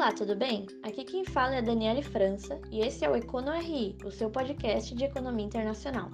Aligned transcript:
Olá, 0.00 0.12
tudo 0.12 0.34
bem? 0.34 0.66
Aqui 0.82 1.04
quem 1.04 1.26
fala 1.26 1.56
é 1.56 1.58
a 1.58 1.60
Daniele 1.60 2.02
França 2.02 2.58
e 2.70 2.80
esse 2.80 3.04
é 3.04 3.10
o 3.10 3.14
Econo 3.14 3.52
RI, 3.52 3.98
o 4.02 4.10
seu 4.10 4.30
podcast 4.30 4.94
de 4.94 5.04
economia 5.04 5.44
internacional. 5.44 6.10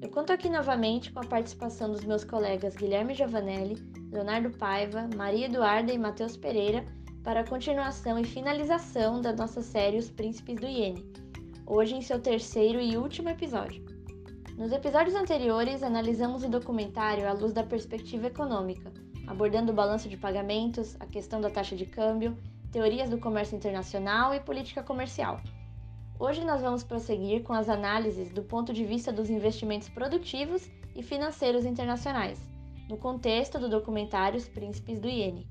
Eu 0.00 0.08
conto 0.10 0.32
aqui 0.32 0.48
novamente 0.48 1.10
com 1.10 1.18
a 1.18 1.26
participação 1.26 1.90
dos 1.90 2.04
meus 2.04 2.22
colegas 2.22 2.76
Guilherme 2.76 3.12
Giovanelli, 3.12 3.82
Leonardo 4.12 4.56
Paiva, 4.56 5.10
Maria 5.16 5.46
Eduarda 5.46 5.92
e 5.92 5.98
Matheus 5.98 6.36
Pereira 6.36 6.84
para 7.24 7.40
a 7.40 7.44
continuação 7.44 8.16
e 8.16 8.22
finalização 8.22 9.20
da 9.20 9.32
nossa 9.32 9.60
série 9.60 9.98
Os 9.98 10.08
Príncipes 10.08 10.60
do 10.60 10.66
Iene, 10.68 11.04
hoje 11.66 11.96
em 11.96 12.00
seu 12.00 12.20
terceiro 12.20 12.80
e 12.80 12.96
último 12.96 13.28
episódio. 13.28 13.84
Nos 14.56 14.70
episódios 14.70 15.16
anteriores, 15.16 15.82
analisamos 15.82 16.44
o 16.44 16.48
documentário 16.48 17.28
à 17.28 17.32
luz 17.32 17.52
da 17.52 17.64
perspectiva 17.64 18.28
econômica, 18.28 18.92
abordando 19.26 19.72
o 19.72 19.74
balanço 19.74 20.08
de 20.08 20.16
pagamentos, 20.16 20.94
a 21.00 21.06
questão 21.06 21.40
da 21.40 21.50
taxa 21.50 21.74
de 21.74 21.86
câmbio, 21.86 22.38
teorias 22.74 23.08
do 23.08 23.18
comércio 23.18 23.54
internacional 23.54 24.34
e 24.34 24.40
política 24.40 24.82
comercial. 24.82 25.40
Hoje 26.18 26.44
nós 26.44 26.60
vamos 26.60 26.82
prosseguir 26.82 27.44
com 27.44 27.52
as 27.52 27.68
análises 27.68 28.32
do 28.32 28.42
ponto 28.42 28.74
de 28.74 28.84
vista 28.84 29.12
dos 29.12 29.30
investimentos 29.30 29.88
produtivos 29.88 30.68
e 30.92 31.00
financeiros 31.00 31.64
internacionais, 31.64 32.36
no 32.88 32.96
contexto 32.96 33.60
do 33.60 33.68
documentário 33.68 34.36
Os 34.36 34.48
Príncipes 34.48 34.98
do 34.98 35.08
Iene. 35.08 35.46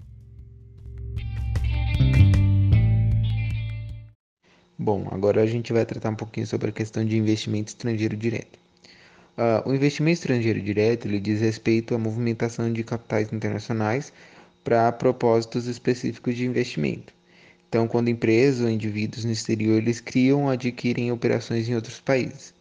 Bom, 4.78 5.08
agora 5.10 5.44
a 5.44 5.46
gente 5.46 5.72
vai 5.72 5.86
tratar 5.86 6.10
um 6.10 6.16
pouquinho 6.16 6.46
sobre 6.46 6.72
a 6.72 6.74
questão 6.74 7.06
de 7.06 7.18
investimento 7.18 7.70
estrangeiro 7.70 8.18
direto. 8.18 8.60
Uh, 9.38 9.70
o 9.70 9.74
investimento 9.74 10.20
estrangeiro 10.20 10.62
direto 10.62 11.08
ele 11.08 11.22
diz 11.22 11.40
respeito 11.40 11.96
à 11.96 11.98
movimentação 11.98 12.72
de 12.74 12.84
capitais 12.84 13.32
internacionais 13.32 14.12
para 14.64 14.92
propósitos 14.92 15.68
específicos 15.68 16.36
de 16.36 16.46
investimento. 16.46 17.14
Então, 17.68 17.88
quando 17.88 18.10
empresas 18.10 18.62
ou 18.62 18.70
indivíduos 18.70 19.26
no 19.26 19.32
exterior 19.32 19.78
eles 19.78 20.00
criam 20.00 20.44
ou 20.44 20.50
adquirem 20.50 21.12
operações 21.12 21.68
em 21.68 21.76
outros 21.76 22.00
países. 22.00 22.54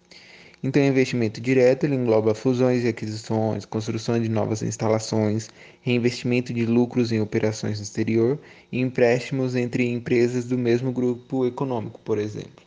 Então, 0.64 0.82
investimento 0.82 1.40
direto 1.40 1.84
ele 1.84 1.96
engloba 1.96 2.34
fusões 2.34 2.84
e 2.84 2.88
aquisições, 2.88 3.64
construção 3.64 4.20
de 4.20 4.28
novas 4.28 4.62
instalações, 4.62 5.50
reinvestimento 5.80 6.52
de 6.52 6.64
lucros 6.64 7.12
em 7.12 7.20
operações 7.20 7.78
no 7.78 7.84
exterior 7.84 8.38
e 8.70 8.80
empréstimos 8.80 9.56
entre 9.56 9.88
empresas 9.88 10.44
do 10.44 10.56
mesmo 10.56 10.92
grupo 10.92 11.44
econômico, 11.44 12.00
por 12.04 12.18
exemplo. 12.18 12.64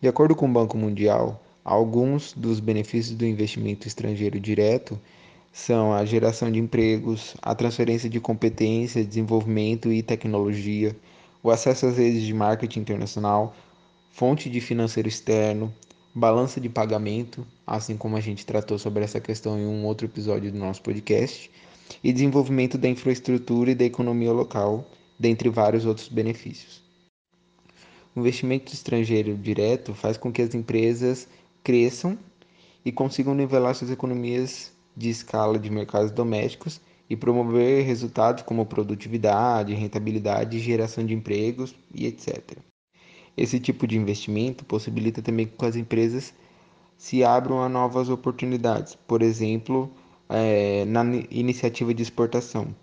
De 0.00 0.08
acordo 0.08 0.36
com 0.36 0.46
o 0.46 0.52
Banco 0.52 0.76
Mundial, 0.76 1.44
Alguns 1.64 2.34
dos 2.34 2.60
benefícios 2.60 3.16
do 3.16 3.24
investimento 3.24 3.88
estrangeiro 3.88 4.38
direto 4.38 5.00
são 5.54 5.94
a 5.94 6.04
geração 6.04 6.50
de 6.50 6.58
empregos, 6.58 7.36
a 7.40 7.54
transferência 7.54 8.10
de 8.10 8.18
competência, 8.18 9.04
desenvolvimento 9.04 9.92
e 9.92 10.02
tecnologia, 10.02 10.96
o 11.44 11.48
acesso 11.48 11.86
às 11.86 11.96
redes 11.96 12.24
de 12.24 12.34
marketing 12.34 12.80
internacional, 12.80 13.54
fonte 14.10 14.50
de 14.50 14.60
financeiro 14.60 15.08
externo, 15.08 15.72
balança 16.12 16.60
de 16.60 16.68
pagamento, 16.68 17.46
assim 17.64 17.96
como 17.96 18.16
a 18.16 18.20
gente 18.20 18.44
tratou 18.44 18.80
sobre 18.80 19.04
essa 19.04 19.20
questão 19.20 19.56
em 19.56 19.64
um 19.64 19.84
outro 19.84 20.08
episódio 20.08 20.50
do 20.50 20.58
nosso 20.58 20.82
podcast, 20.82 21.48
e 22.02 22.12
desenvolvimento 22.12 22.76
da 22.76 22.88
infraestrutura 22.88 23.70
e 23.70 23.74
da 23.76 23.84
economia 23.84 24.32
local, 24.32 24.84
dentre 25.16 25.48
vários 25.48 25.86
outros 25.86 26.08
benefícios. 26.08 26.82
O 28.16 28.18
investimento 28.18 28.74
estrangeiro 28.74 29.36
direto 29.36 29.94
faz 29.94 30.16
com 30.16 30.32
que 30.32 30.42
as 30.42 30.52
empresas 30.52 31.28
cresçam 31.62 32.18
e 32.84 32.90
consigam 32.90 33.36
nivelar 33.36 33.76
suas 33.76 33.92
economias 33.92 34.73
de 34.96 35.08
escala 35.08 35.58
de 35.58 35.70
mercados 35.70 36.10
domésticos 36.10 36.80
e 37.08 37.16
promover 37.16 37.84
resultados 37.84 38.42
como 38.42 38.64
produtividade, 38.64 39.74
rentabilidade, 39.74 40.58
geração 40.58 41.04
de 41.04 41.14
empregos 41.14 41.74
e 41.94 42.06
etc. 42.06 42.58
Esse 43.36 43.58
tipo 43.58 43.86
de 43.86 43.98
investimento 43.98 44.64
possibilita 44.64 45.20
também 45.20 45.46
que 45.46 45.64
as 45.64 45.76
empresas 45.76 46.32
se 46.96 47.24
abram 47.24 47.60
a 47.62 47.68
novas 47.68 48.08
oportunidades, 48.08 48.94
por 48.94 49.22
exemplo, 49.22 49.90
é, 50.28 50.84
na 50.84 51.04
iniciativa 51.30 51.92
de 51.92 52.02
exportação. 52.02 52.74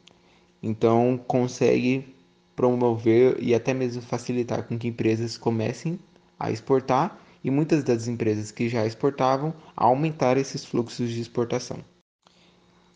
Então, 0.61 1.19
consegue 1.25 2.13
promover 2.55 3.41
e 3.41 3.55
até 3.55 3.73
mesmo 3.73 4.01
facilitar 4.01 4.63
com 4.63 4.77
que 4.77 4.87
empresas 4.87 5.37
comecem 5.37 5.97
a 6.39 6.51
exportar 6.51 7.19
e 7.43 7.49
muitas 7.49 7.83
das 7.83 8.07
empresas 8.07 8.51
que 8.51 8.69
já 8.69 8.85
exportavam 8.85 9.53
aumentaram 9.75 10.39
esses 10.39 10.63
fluxos 10.63 11.09
de 11.09 11.21
exportação. 11.21 11.79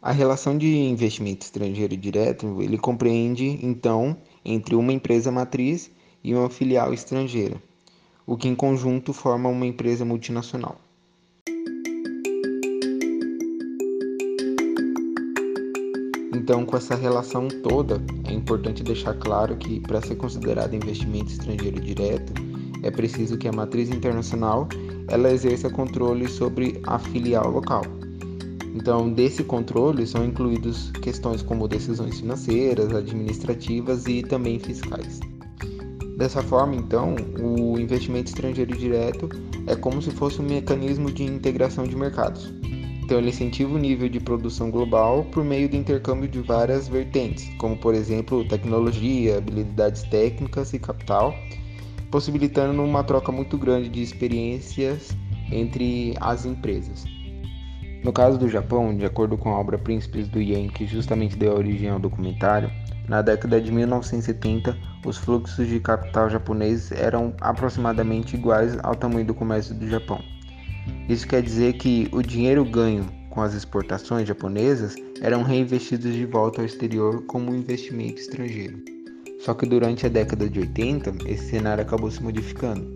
A 0.01 0.11
relação 0.11 0.57
de 0.57 0.67
investimento 0.67 1.45
estrangeiro 1.45 1.97
direto, 1.97 2.61
ele 2.61 2.77
compreende 2.77 3.59
então 3.63 4.17
entre 4.43 4.75
uma 4.75 4.93
empresa 4.93 5.31
matriz 5.31 5.89
e 6.23 6.33
uma 6.33 6.49
filial 6.49 6.93
estrangeira, 6.93 7.61
o 8.25 8.37
que 8.37 8.47
em 8.47 8.55
conjunto 8.55 9.13
forma 9.13 9.49
uma 9.49 9.65
empresa 9.65 10.05
multinacional. 10.05 10.79
Então, 16.35 16.63
com 16.63 16.77
essa 16.77 16.93
relação 16.93 17.47
toda, 17.47 17.99
é 18.25 18.31
importante 18.31 18.83
deixar 18.83 19.15
claro 19.15 19.57
que 19.57 19.79
para 19.79 19.99
ser 20.01 20.15
considerado 20.15 20.75
investimento 20.75 21.31
estrangeiro 21.31 21.81
direto, 21.81 22.33
é 22.83 22.91
preciso 22.91 23.35
que 23.35 23.47
a 23.47 23.51
matriz 23.51 23.89
internacional 23.89 24.67
ela 25.07 25.31
exerça 25.31 25.71
controle 25.71 26.27
sobre 26.27 26.79
a 26.85 26.99
filial 26.99 27.49
local. 27.49 27.81
Então, 28.75 29.09
desse 29.09 29.41
controle 29.41 30.05
são 30.05 30.25
incluídos 30.25 30.91
questões 31.01 31.41
como 31.41 31.65
decisões 31.65 32.19
financeiras, 32.19 32.93
administrativas 32.93 34.05
e 34.05 34.21
também 34.21 34.59
fiscais. 34.59 35.21
Dessa 36.17 36.43
forma, 36.43 36.75
então, 36.75 37.15
o 37.39 37.79
investimento 37.79 38.27
estrangeiro 38.27 38.77
direto 38.77 39.29
é 39.65 39.77
como 39.77 40.01
se 40.01 40.11
fosse 40.11 40.41
um 40.41 40.45
mecanismo 40.45 41.09
de 41.09 41.23
integração 41.23 41.85
de 41.85 41.95
mercados. 41.95 42.53
Então, 43.01 43.17
ele 43.17 43.29
incentiva 43.29 43.73
o 43.73 43.77
nível 43.77 44.09
de 44.09 44.19
produção 44.19 44.69
global 44.69 45.23
por 45.31 45.43
meio 45.45 45.69
do 45.69 45.77
intercâmbio 45.77 46.27
de 46.27 46.41
várias 46.41 46.89
vertentes, 46.89 47.49
como, 47.57 47.77
por 47.77 47.93
exemplo, 47.93 48.45
tecnologia, 48.45 49.37
habilidades 49.37 50.03
técnicas 50.03 50.73
e 50.73 50.79
capital, 50.79 51.33
possibilitando 52.11 52.81
uma 52.83 53.05
troca 53.05 53.31
muito 53.31 53.57
grande 53.57 53.87
de 53.87 54.01
experiências 54.01 55.15
entre 55.49 56.13
as 56.19 56.45
empresas. 56.45 57.14
No 58.05 58.13
caso 58.13 58.37
do 58.37 58.47
Japão, 58.47 58.95
de 58.95 59.03
acordo 59.03 59.35
com 59.35 59.49
a 59.49 59.59
obra 59.59 59.79
Príncipes 59.79 60.27
do 60.27 60.39
Yen, 60.39 60.67
que 60.67 60.85
justamente 60.85 61.35
deu 61.35 61.55
origem 61.55 61.89
ao 61.89 61.97
documentário, 61.97 62.69
na 63.09 63.19
década 63.23 63.59
de 63.59 63.71
1970, 63.71 64.77
os 65.03 65.17
fluxos 65.17 65.67
de 65.67 65.79
capital 65.79 66.29
japonês 66.29 66.91
eram 66.91 67.33
aproximadamente 67.41 68.35
iguais 68.35 68.77
ao 68.83 68.93
tamanho 68.93 69.25
do 69.25 69.33
comércio 69.33 69.73
do 69.73 69.89
Japão. 69.89 70.23
Isso 71.09 71.27
quer 71.27 71.41
dizer 71.41 71.79
que 71.79 72.07
o 72.11 72.21
dinheiro 72.21 72.63
ganho 72.63 73.07
com 73.31 73.41
as 73.41 73.55
exportações 73.55 74.27
japonesas 74.27 74.95
eram 75.19 75.41
reinvestidos 75.41 76.13
de 76.13 76.27
volta 76.27 76.61
ao 76.61 76.65
exterior 76.67 77.23
como 77.25 77.51
um 77.51 77.55
investimento 77.55 78.21
estrangeiro. 78.21 78.77
Só 79.39 79.55
que 79.55 79.65
durante 79.65 80.05
a 80.05 80.09
década 80.09 80.47
de 80.47 80.59
80, 80.59 81.11
esse 81.25 81.49
cenário 81.49 81.81
acabou 81.81 82.11
se 82.11 82.21
modificando. 82.21 82.93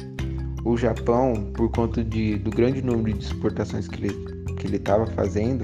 O 0.64 0.78
Japão, 0.78 1.52
por 1.56 1.72
conta 1.72 2.04
de, 2.04 2.38
do 2.38 2.52
grande 2.52 2.84
número 2.84 3.18
de 3.18 3.26
exportações 3.26 3.88
que 3.88 4.06
ele 4.06 4.29
estava 4.76 5.06
fazendo, 5.08 5.64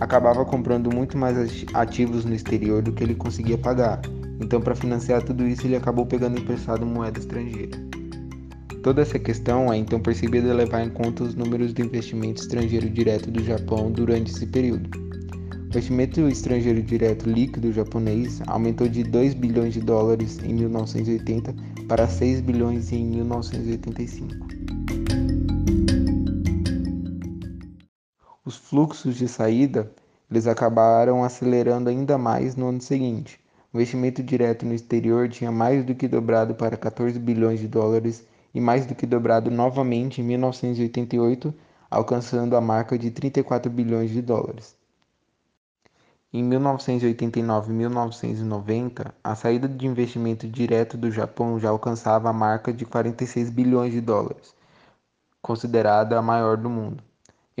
acabava 0.00 0.44
comprando 0.44 0.92
muito 0.92 1.16
mais 1.16 1.64
ativos 1.74 2.24
no 2.24 2.34
exterior 2.34 2.82
do 2.82 2.92
que 2.92 3.04
ele 3.04 3.14
conseguia 3.14 3.58
pagar. 3.58 4.00
Então, 4.40 4.60
para 4.60 4.74
financiar 4.74 5.22
tudo 5.22 5.46
isso, 5.46 5.66
ele 5.66 5.76
acabou 5.76 6.06
pegando 6.06 6.38
emprestado 6.38 6.86
moeda 6.86 7.18
estrangeira. 7.18 7.78
Toda 8.82 9.02
essa 9.02 9.18
questão 9.18 9.70
é 9.70 9.76
então 9.76 10.00
percebida 10.00 10.54
levar 10.54 10.82
em 10.82 10.88
conta 10.88 11.22
os 11.22 11.34
números 11.34 11.74
do 11.74 11.82
investimento 11.82 12.40
estrangeiro 12.40 12.88
direto 12.88 13.30
do 13.30 13.44
Japão 13.44 13.92
durante 13.92 14.32
esse 14.32 14.46
período. 14.46 14.88
O 15.52 15.66
investimento 15.66 16.26
estrangeiro 16.28 16.82
direto 16.82 17.28
líquido 17.28 17.72
japonês 17.72 18.40
aumentou 18.46 18.88
de 18.88 19.04
2 19.04 19.34
bilhões 19.34 19.74
de 19.74 19.80
dólares 19.80 20.38
em 20.42 20.54
1980 20.54 21.54
para 21.86 22.08
6 22.08 22.40
bilhões 22.40 22.90
em 22.90 23.04
1985. 23.04 25.19
Os 28.50 28.56
fluxos 28.56 29.14
de 29.14 29.28
saída 29.28 29.88
eles 30.28 30.48
acabaram 30.48 31.22
acelerando 31.22 31.88
ainda 31.88 32.18
mais 32.18 32.56
no 32.56 32.70
ano 32.70 32.80
seguinte. 32.80 33.38
O 33.72 33.76
investimento 33.76 34.24
direto 34.24 34.66
no 34.66 34.74
exterior 34.74 35.28
tinha 35.28 35.52
mais 35.52 35.84
do 35.84 35.94
que 35.94 36.08
dobrado 36.08 36.56
para 36.56 36.76
14 36.76 37.16
bilhões 37.20 37.60
de 37.60 37.68
dólares 37.68 38.26
e 38.52 38.60
mais 38.60 38.86
do 38.86 38.92
que 38.96 39.06
dobrado 39.06 39.52
novamente 39.52 40.20
em 40.20 40.24
1988, 40.24 41.54
alcançando 41.88 42.56
a 42.56 42.60
marca 42.60 42.98
de 42.98 43.12
34 43.12 43.70
bilhões 43.70 44.10
de 44.10 44.20
dólares. 44.20 44.74
Em 46.32 46.42
1989 46.42 47.72
e 47.72 47.76
1990, 47.76 49.14
a 49.22 49.36
saída 49.36 49.68
de 49.68 49.86
investimento 49.86 50.48
direto 50.48 50.96
do 50.96 51.08
Japão 51.08 51.60
já 51.60 51.68
alcançava 51.68 52.28
a 52.28 52.32
marca 52.32 52.72
de 52.72 52.84
46 52.84 53.48
bilhões 53.48 53.92
de 53.92 54.00
dólares, 54.00 54.52
considerada 55.40 56.18
a 56.18 56.22
maior 56.22 56.56
do 56.56 56.68
mundo. 56.68 57.09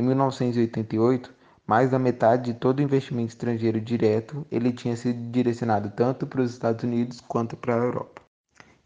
Em 0.00 0.02
1988, 0.02 1.30
mais 1.66 1.90
da 1.90 1.98
metade 1.98 2.54
de 2.54 2.58
todo 2.58 2.78
o 2.78 2.82
investimento 2.82 3.28
estrangeiro 3.28 3.78
direto 3.78 4.46
ele 4.50 4.72
tinha 4.72 4.96
sido 4.96 5.30
direcionado 5.30 5.90
tanto 5.90 6.26
para 6.26 6.40
os 6.40 6.52
Estados 6.52 6.82
Unidos 6.84 7.20
quanto 7.20 7.54
para 7.54 7.74
a 7.74 7.84
Europa. 7.84 8.22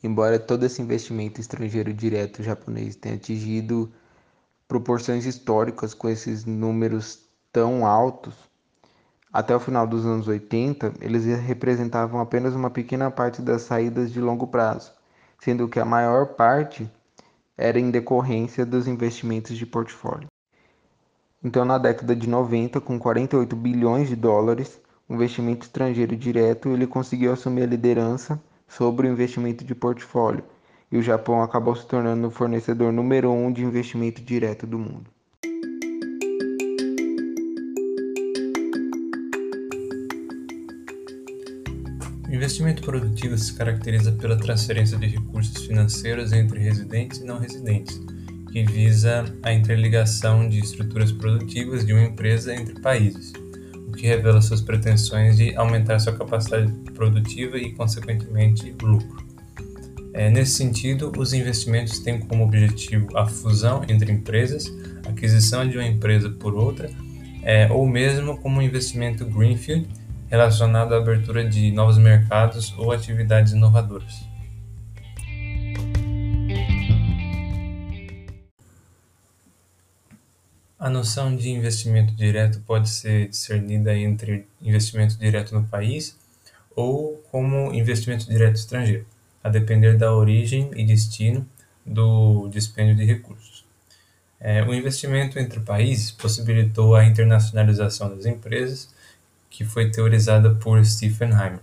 embora 0.02 0.40
todo 0.40 0.66
esse 0.66 0.82
investimento 0.82 1.40
estrangeiro 1.40 1.94
direto 1.94 2.43
japonês 2.43 2.96
tenha 2.96 3.14
atingido 3.14 3.93
proporções 4.66 5.25
históricas 5.25 5.94
com 5.94 6.08
esses 6.08 6.44
números 6.44 7.20
tão 7.52 7.87
altos, 7.87 8.34
até 9.32 9.55
o 9.55 9.60
final 9.60 9.87
dos 9.87 10.05
anos 10.05 10.26
80, 10.26 10.94
eles 11.00 11.26
representavam 11.46 12.20
apenas 12.20 12.56
uma 12.56 12.70
pequena 12.70 13.08
parte 13.08 13.40
das 13.40 13.62
saídas 13.62 14.12
de 14.12 14.20
longo 14.20 14.49
prazo, 14.49 14.93
sendo 15.38 15.69
que 15.69 15.78
a 15.78 15.84
maior 15.84 16.34
parte 16.34 16.90
era 17.56 17.78
em 17.78 17.93
decorrência 17.93 18.67
dos 18.67 18.88
investimentos 18.88 19.56
de 19.56 19.64
portfólio. 19.64 20.26
Então, 21.44 21.62
na 21.62 21.76
década 21.76 22.17
de 22.17 22.26
90, 22.26 22.81
com 22.81 22.99
48 22.99 23.55
bilhões 23.55 24.08
de 24.08 24.17
dólares, 24.17 24.81
o 25.06 25.12
investimento 25.12 25.67
estrangeiro 25.67 26.17
direto 26.17 26.70
ele 26.70 26.87
conseguiu 26.87 27.35
assumir 27.35 27.64
a 27.64 27.67
liderança 27.67 28.43
sobre 28.67 29.06
o 29.06 29.12
investimento 29.12 29.62
de 29.62 29.75
portfólio, 29.75 30.43
e 30.91 30.96
o 30.96 31.02
Japão 31.02 31.43
acabou 31.43 31.76
se 31.76 31.87
tornando 31.87 32.29
o 32.29 32.31
fornecedor 32.31 32.91
número 32.91 33.31
um 33.31 33.52
de 33.52 33.62
investimento 33.62 34.23
direto 34.23 34.67
do 34.67 34.79
mundo. 34.79 35.11
O 42.26 42.35
investimento 42.35 42.82
produtivo 42.82 43.37
se 43.37 43.52
caracteriza 43.52 44.12
pela 44.12 44.38
transferência 44.38 44.96
de 44.96 45.08
recursos 45.08 45.67
financeiros 45.67 46.32
entre 46.32 46.58
residentes 46.58 47.20
e 47.20 47.25
não 47.25 47.38
residentes, 47.38 48.00
que 48.55 48.62
visa 48.62 49.25
a 49.43 49.53
interligação 49.53 50.49
de 50.49 50.61
estruturas 50.61 51.11
produtivas 51.11 51.85
de 51.85 51.93
uma 51.93 52.05
empresa 52.05 52.55
entre 52.55 52.81
países, 52.81 53.33
o 53.89 53.91
que 53.91 54.06
revela 54.06 54.41
suas 54.41 54.61
pretensões 54.61 55.37
de 55.37 55.56
aumentar 55.56 55.99
sua 55.99 56.12
capacidade 56.12 56.71
produtiva 56.95 57.59
e, 57.59 57.73
consequentemente, 57.73 58.73
o 58.81 58.87
lucro. 58.87 59.27
É, 60.12 60.31
nesse 60.31 60.53
sentido, 60.53 61.11
os 61.19 61.33
investimentos 61.33 61.99
têm 61.99 62.21
como 62.21 62.45
objetivo 62.45 63.19
a 63.19 63.27
fusão 63.27 63.85
entre 63.89 64.12
empresas, 64.12 64.73
aquisição 65.05 65.69
de 65.69 65.77
uma 65.77 65.89
empresa 65.89 66.31
por 66.31 66.55
outra, 66.55 66.89
é, 67.43 67.69
ou 67.73 67.85
mesmo 67.89 68.37
como 68.37 68.61
um 68.61 68.62
investimento 68.62 69.25
greenfield 69.25 69.89
relacionado 70.29 70.95
à 70.95 70.99
abertura 70.99 71.45
de 71.45 71.73
novos 71.73 71.99
mercados 71.99 72.73
ou 72.79 72.93
atividades 72.93 73.53
inovadoras. 73.53 74.33
A 80.84 80.90
noção 80.90 81.34
de 81.34 81.48
investimento 81.48 82.12
direto 82.14 82.60
pode 82.60 82.90
ser 82.90 83.31
discernida 83.31 83.96
entre 83.96 84.46
investimento 84.60 85.16
direto 85.16 85.54
no 85.54 85.64
país 85.64 86.14
ou 86.76 87.25
como 87.31 87.72
investimento 87.72 88.28
direto 88.28 88.56
estrangeiro, 88.56 89.06
a 89.42 89.48
depender 89.48 89.96
da 89.96 90.14
origem 90.14 90.70
e 90.76 90.84
destino 90.84 91.48
do 91.86 92.50
dispêndio 92.50 92.94
de 92.94 93.02
recursos. 93.02 93.64
É, 94.38 94.62
o 94.62 94.75
investimento 94.75 95.38
entre 95.38 95.58
países 95.58 96.10
possibilitou 96.10 96.94
a 96.94 97.02
internacionalização 97.02 98.14
das 98.14 98.26
empresas 98.26 98.94
que 99.48 99.64
foi 99.64 99.90
teorizada 99.90 100.54
por 100.54 100.84
Stephen 100.84 101.31
Heimer. 101.31 101.60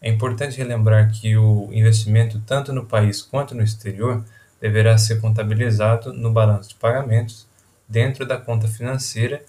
É 0.00 0.10
importante 0.10 0.58
relembrar 0.58 1.12
que 1.12 1.36
o 1.36 1.68
investimento, 1.72 2.42
tanto 2.44 2.72
no 2.72 2.86
país 2.86 3.22
quanto 3.22 3.54
no 3.54 3.62
exterior, 3.62 4.24
deverá 4.60 4.98
ser 4.98 5.20
contabilizado 5.20 6.12
no 6.12 6.32
balanço 6.32 6.70
de 6.70 6.74
pagamentos, 6.74 7.46
dentro 7.92 8.26
da 8.26 8.38
conta 8.38 8.66
financeira, 8.66 9.42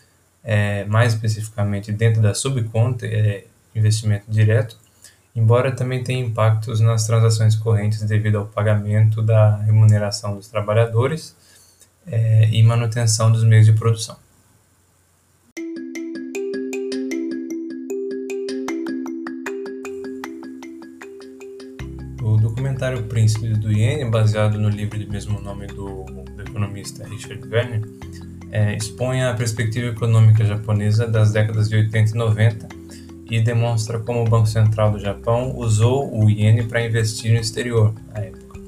é, 0.43 0.83
mais 0.85 1.13
especificamente 1.13 1.91
dentro 1.91 2.21
da 2.21 2.33
subconta 2.33 3.05
é, 3.07 3.45
investimento 3.73 4.25
direto, 4.29 4.77
embora 5.33 5.71
também 5.71 6.03
tenha 6.03 6.23
impactos 6.23 6.81
nas 6.81 7.07
transações 7.07 7.55
correntes 7.55 8.01
devido 8.03 8.37
ao 8.37 8.45
pagamento 8.45 9.21
da 9.21 9.55
remuneração 9.57 10.35
dos 10.35 10.47
trabalhadores 10.49 11.35
é, 12.05 12.49
e 12.51 12.61
manutenção 12.61 13.31
dos 13.31 13.43
meios 13.43 13.65
de 13.65 13.73
produção. 13.73 14.17
documentário 22.83 23.03
Príncipes 23.03 23.57
do 23.57 23.71
Iene, 23.71 24.09
baseado 24.09 24.59
no 24.59 24.67
livro 24.67 24.97
de 24.99 25.09
mesmo 25.09 25.39
nome 25.39 25.67
do, 25.67 26.03
do 26.03 26.41
economista 26.41 27.07
Richard 27.07 27.47
Werner, 27.47 27.81
é, 28.53 28.75
expõe 28.75 29.23
a 29.23 29.33
perspectiva 29.33 29.87
econômica 29.87 30.45
japonesa 30.45 31.07
das 31.07 31.31
décadas 31.31 31.67
de 31.67 31.75
80 31.75 32.11
e 32.11 32.13
90 32.13 32.67
e 33.31 33.41
demonstra 33.41 33.97
como 33.97 34.21
o 34.21 34.25
Banco 34.25 34.45
Central 34.45 34.91
do 34.91 34.99
Japão 34.99 35.57
usou 35.57 36.15
o 36.15 36.29
iene 36.29 36.61
para 36.61 36.85
investir 36.85 37.33
no 37.33 37.39
exterior 37.39 37.95
época. 38.13 38.59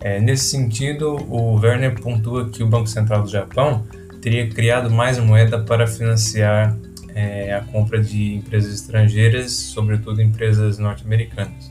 É, 0.00 0.20
nesse 0.20 0.46
sentido, 0.46 1.14
o 1.30 1.54
Werner 1.54 1.94
pontua 2.00 2.50
que 2.50 2.64
o 2.64 2.66
Banco 2.66 2.88
Central 2.88 3.22
do 3.22 3.30
Japão 3.30 3.86
teria 4.20 4.48
criado 4.50 4.90
mais 4.90 5.20
moeda 5.20 5.60
para 5.62 5.86
financiar 5.86 6.76
é, 7.14 7.54
a 7.54 7.60
compra 7.60 8.02
de 8.02 8.34
empresas 8.34 8.74
estrangeiras, 8.74 9.52
sobretudo 9.52 10.20
empresas 10.20 10.78
norte-americanas. 10.78 11.70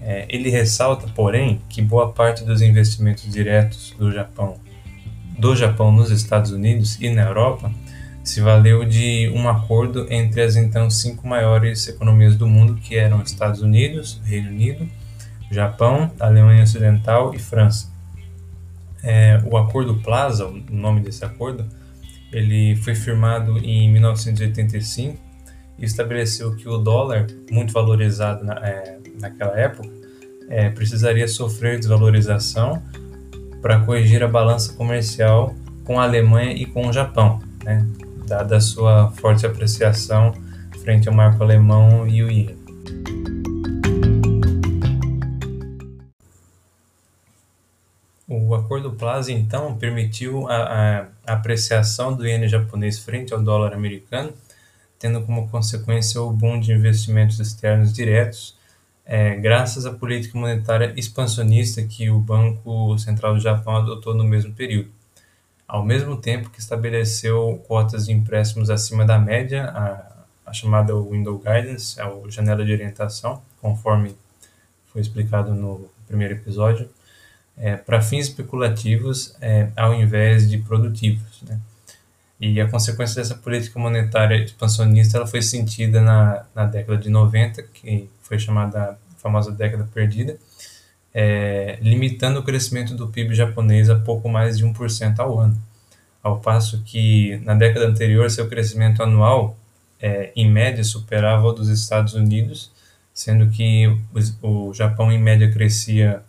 É, 0.00 0.24
ele 0.30 0.48
ressalta, 0.48 1.06
porém, 1.14 1.60
que 1.68 1.82
boa 1.82 2.12
parte 2.12 2.44
dos 2.44 2.62
investimentos 2.62 3.30
diretos 3.30 3.94
do 3.98 4.10
Japão, 4.10 4.56
do 5.38 5.54
Japão 5.54 5.92
nos 5.92 6.10
Estados 6.10 6.50
Unidos 6.50 6.98
e 7.00 7.10
na 7.10 7.22
Europa 7.22 7.70
se 8.26 8.40
valeu 8.40 8.84
de 8.84 9.30
um 9.32 9.48
acordo 9.48 10.12
entre 10.12 10.42
as 10.42 10.56
então 10.56 10.90
cinco 10.90 11.28
maiores 11.28 11.86
economias 11.86 12.34
do 12.36 12.46
mundo, 12.46 12.74
que 12.74 12.96
eram 12.96 13.22
Estados 13.22 13.62
Unidos, 13.62 14.20
Reino 14.24 14.48
Unido, 14.48 14.88
Japão, 15.48 16.10
Alemanha 16.18 16.64
Ocidental 16.64 17.32
e 17.32 17.38
França. 17.38 17.88
É, 19.00 19.40
o 19.46 19.56
Acordo 19.56 19.94
Plaza, 20.02 20.44
o 20.44 20.60
nome 20.68 21.00
desse 21.00 21.24
acordo, 21.24 21.64
ele 22.32 22.74
foi 22.76 22.96
firmado 22.96 23.58
em 23.58 23.88
1985 23.92 25.16
e 25.78 25.84
estabeleceu 25.84 26.56
que 26.56 26.68
o 26.68 26.78
dólar, 26.78 27.28
muito 27.48 27.72
valorizado 27.72 28.44
na, 28.44 28.54
é, 28.54 28.98
naquela 29.20 29.56
época, 29.56 29.88
é, 30.48 30.68
precisaria 30.68 31.28
sofrer 31.28 31.78
desvalorização 31.78 32.82
para 33.66 33.80
corrigir 33.80 34.22
a 34.22 34.28
balança 34.28 34.74
comercial 34.74 35.52
com 35.82 35.98
a 35.98 36.04
Alemanha 36.04 36.52
e 36.52 36.64
com 36.66 36.86
o 36.86 36.92
Japão, 36.92 37.42
né, 37.64 37.84
dada 38.24 38.58
a 38.58 38.60
sua 38.60 39.10
forte 39.10 39.44
apreciação 39.44 40.32
frente 40.84 41.08
ao 41.08 41.14
marco 41.14 41.42
alemão 41.42 42.06
e 42.06 42.22
o 42.22 42.30
iene. 42.30 42.56
O 48.28 48.54
Acordo 48.54 48.92
Plaza, 48.92 49.32
então, 49.32 49.76
permitiu 49.76 50.48
a, 50.48 51.08
a 51.26 51.32
apreciação 51.32 52.14
do 52.14 52.24
iene 52.24 52.46
japonês 52.46 53.00
frente 53.00 53.34
ao 53.34 53.42
dólar 53.42 53.74
americano, 53.74 54.32
tendo 54.96 55.22
como 55.22 55.48
consequência 55.48 56.22
o 56.22 56.30
boom 56.30 56.60
de 56.60 56.72
investimentos 56.72 57.40
externos 57.40 57.92
diretos 57.92 58.55
é, 59.06 59.36
graças 59.36 59.86
à 59.86 59.92
política 59.92 60.36
monetária 60.36 60.92
expansionista 60.96 61.80
que 61.84 62.10
o 62.10 62.18
Banco 62.18 62.98
Central 62.98 63.34
do 63.34 63.40
Japão 63.40 63.76
adotou 63.76 64.12
no 64.12 64.24
mesmo 64.24 64.52
período, 64.52 64.90
ao 65.66 65.84
mesmo 65.84 66.16
tempo 66.16 66.50
que 66.50 66.58
estabeleceu 66.58 67.62
cotas 67.68 68.06
de 68.06 68.12
empréstimos 68.12 68.68
acima 68.68 69.04
da 69.04 69.16
média, 69.16 69.66
a, 69.66 70.50
a 70.50 70.52
chamada 70.52 70.92
Window 70.94 71.38
Guidance, 71.38 72.00
a 72.00 72.12
janela 72.28 72.64
de 72.64 72.72
orientação, 72.72 73.40
conforme 73.60 74.16
foi 74.92 75.00
explicado 75.00 75.54
no 75.54 75.88
primeiro 76.08 76.34
episódio, 76.34 76.88
é, 77.56 77.76
para 77.76 78.02
fins 78.02 78.26
especulativos 78.26 79.36
é, 79.40 79.70
ao 79.76 79.94
invés 79.94 80.50
de 80.50 80.58
produtivos. 80.58 81.42
Né? 81.42 81.60
E 82.40 82.60
a 82.60 82.68
consequência 82.68 83.22
dessa 83.22 83.34
política 83.34 83.78
monetária 83.78 84.36
expansionista 84.36 85.16
ela 85.16 85.26
foi 85.26 85.40
sentida 85.42 86.02
na, 86.02 86.44
na 86.54 86.64
década 86.64 86.98
de 86.98 87.08
90, 87.08 87.62
que 87.62 88.08
foi 88.26 88.38
chamada 88.38 88.98
famosa 89.18 89.52
década 89.52 89.88
perdida, 89.92 90.36
é, 91.14 91.78
limitando 91.80 92.40
o 92.40 92.42
crescimento 92.42 92.94
do 92.94 93.08
PIB 93.08 93.34
japonês 93.34 93.88
a 93.88 93.96
pouco 93.96 94.28
mais 94.28 94.58
de 94.58 94.66
1% 94.66 95.18
ao 95.18 95.38
ano. 95.38 95.60
Ao 96.22 96.40
passo 96.40 96.82
que 96.84 97.38
na 97.44 97.54
década 97.54 97.86
anterior 97.86 98.30
seu 98.30 98.48
crescimento 98.48 99.02
anual, 99.02 99.56
é, 100.00 100.32
em 100.36 100.50
média, 100.50 100.84
superava 100.84 101.46
o 101.46 101.52
dos 101.52 101.68
Estados 101.68 102.14
Unidos, 102.14 102.70
sendo 103.14 103.48
que 103.48 103.86
o, 104.42 104.68
o 104.68 104.74
Japão, 104.74 105.10
em 105.10 105.18
média, 105.18 105.50
crescia 105.50 106.22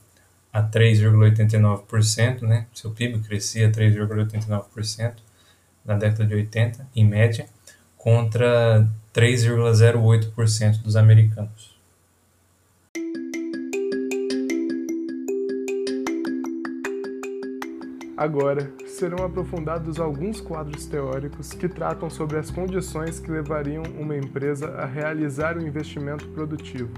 a 0.53 0.63
3,89%, 0.63 2.41
né? 2.41 2.65
seu 2.73 2.91
PIB 2.91 3.19
crescia 3.19 3.67
a 3.67 3.71
3,89% 3.71 5.13
na 5.83 5.95
década 5.95 6.25
de 6.25 6.35
80, 6.35 6.87
em 6.95 7.05
média, 7.05 7.45
contra 7.97 8.87
3,08% 9.13 10.81
dos 10.81 10.95
americanos. 10.95 11.76
Agora, 18.17 18.73
serão 18.87 19.23
aprofundados 19.23 19.99
alguns 19.99 20.41
quadros 20.41 20.87
teóricos 20.87 21.53
que 21.53 21.69
tratam 21.69 22.09
sobre 22.09 22.39
as 22.39 22.49
condições 22.49 23.19
que 23.19 23.29
levariam 23.29 23.83
uma 23.95 24.17
empresa 24.17 24.69
a 24.69 24.87
realizar 24.87 25.55
o 25.55 25.61
um 25.61 25.67
investimento 25.67 26.27
produtivo. 26.29 26.91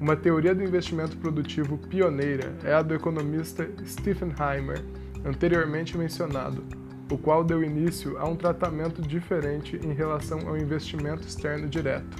Uma 0.00 0.16
teoria 0.16 0.52
do 0.52 0.64
investimento 0.64 1.16
produtivo 1.18 1.78
pioneira 1.78 2.52
é 2.64 2.74
a 2.74 2.82
do 2.82 2.92
economista 2.92 3.70
Stephen 3.86 4.30
Heimer, 4.30 4.84
anteriormente 5.24 5.96
mencionado, 5.96 6.64
o 7.08 7.16
qual 7.16 7.44
deu 7.44 7.62
início 7.62 8.18
a 8.18 8.24
um 8.24 8.34
tratamento 8.34 9.00
diferente 9.00 9.78
em 9.84 9.92
relação 9.92 10.48
ao 10.48 10.56
investimento 10.56 11.28
externo 11.28 11.68
direto. 11.68 12.16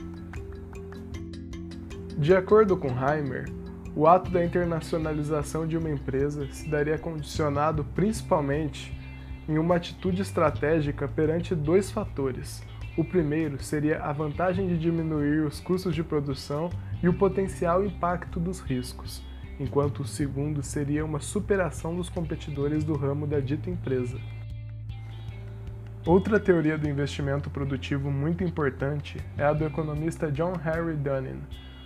De 2.16 2.32
acordo 2.32 2.76
com 2.76 2.88
Heimer, 2.88 3.46
o 3.94 4.06
ato 4.06 4.30
da 4.30 4.44
internacionalização 4.44 5.66
de 5.66 5.76
uma 5.76 5.90
empresa 5.90 6.46
se 6.52 6.68
daria 6.68 6.98
condicionado 6.98 7.84
principalmente 7.94 8.96
em 9.48 9.58
uma 9.58 9.76
atitude 9.76 10.22
estratégica 10.22 11.08
perante 11.08 11.54
dois 11.54 11.90
fatores. 11.90 12.62
O 12.96 13.04
primeiro 13.04 13.62
seria 13.62 14.02
a 14.02 14.12
vantagem 14.12 14.68
de 14.68 14.78
diminuir 14.78 15.40
os 15.40 15.60
custos 15.60 15.94
de 15.94 16.04
produção 16.04 16.70
e 17.02 17.08
o 17.08 17.14
potencial 17.14 17.84
impacto 17.84 18.38
dos 18.38 18.60
riscos, 18.60 19.22
enquanto 19.58 20.00
o 20.00 20.06
segundo 20.06 20.62
seria 20.62 21.04
uma 21.04 21.20
superação 21.20 21.96
dos 21.96 22.08
competidores 22.08 22.84
do 22.84 22.94
ramo 22.96 23.26
da 23.26 23.40
dita 23.40 23.70
empresa. 23.70 24.18
Outra 26.06 26.40
teoria 26.40 26.78
do 26.78 26.88
investimento 26.88 27.50
produtivo 27.50 28.10
muito 28.10 28.42
importante 28.42 29.18
é 29.36 29.44
a 29.44 29.52
do 29.52 29.64
economista 29.64 30.30
John 30.30 30.54
Henry 30.54 30.96
Dunning, 30.96 31.42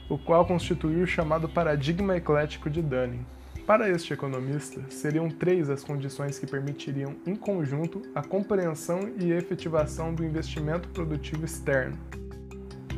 o 0.09 0.19
qual 0.19 0.45
constituiu 0.45 1.05
o 1.05 1.07
chamado 1.07 1.49
paradigma 1.49 2.17
eclético 2.17 2.69
de 2.69 2.83
Dunning. 2.83 3.25
Para 3.67 3.89
este 3.89 4.13
economista, 4.13 4.83
seriam 4.91 5.31
três 5.31 5.71
as 5.71 5.83
condições 5.83 6.39
que 6.39 6.47
permitiriam, 6.47 7.15
em 7.27 7.35
conjunto, 7.35 8.03
a 8.15 8.23
compreensão 8.23 9.09
e 9.19 9.33
efetivação 9.33 10.15
do 10.15 10.25
investimento 10.25 10.89
produtivo 10.91 11.45
externo. 11.47 11.97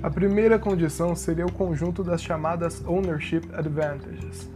A 0.02 0.10
primeira 0.10 0.58
condição 0.58 1.14
seria 1.14 1.46
o 1.46 1.52
conjunto 1.52 2.02
das 2.02 2.20
chamadas 2.20 2.84
Ownership 2.84 3.42
Advantages, 3.52 4.50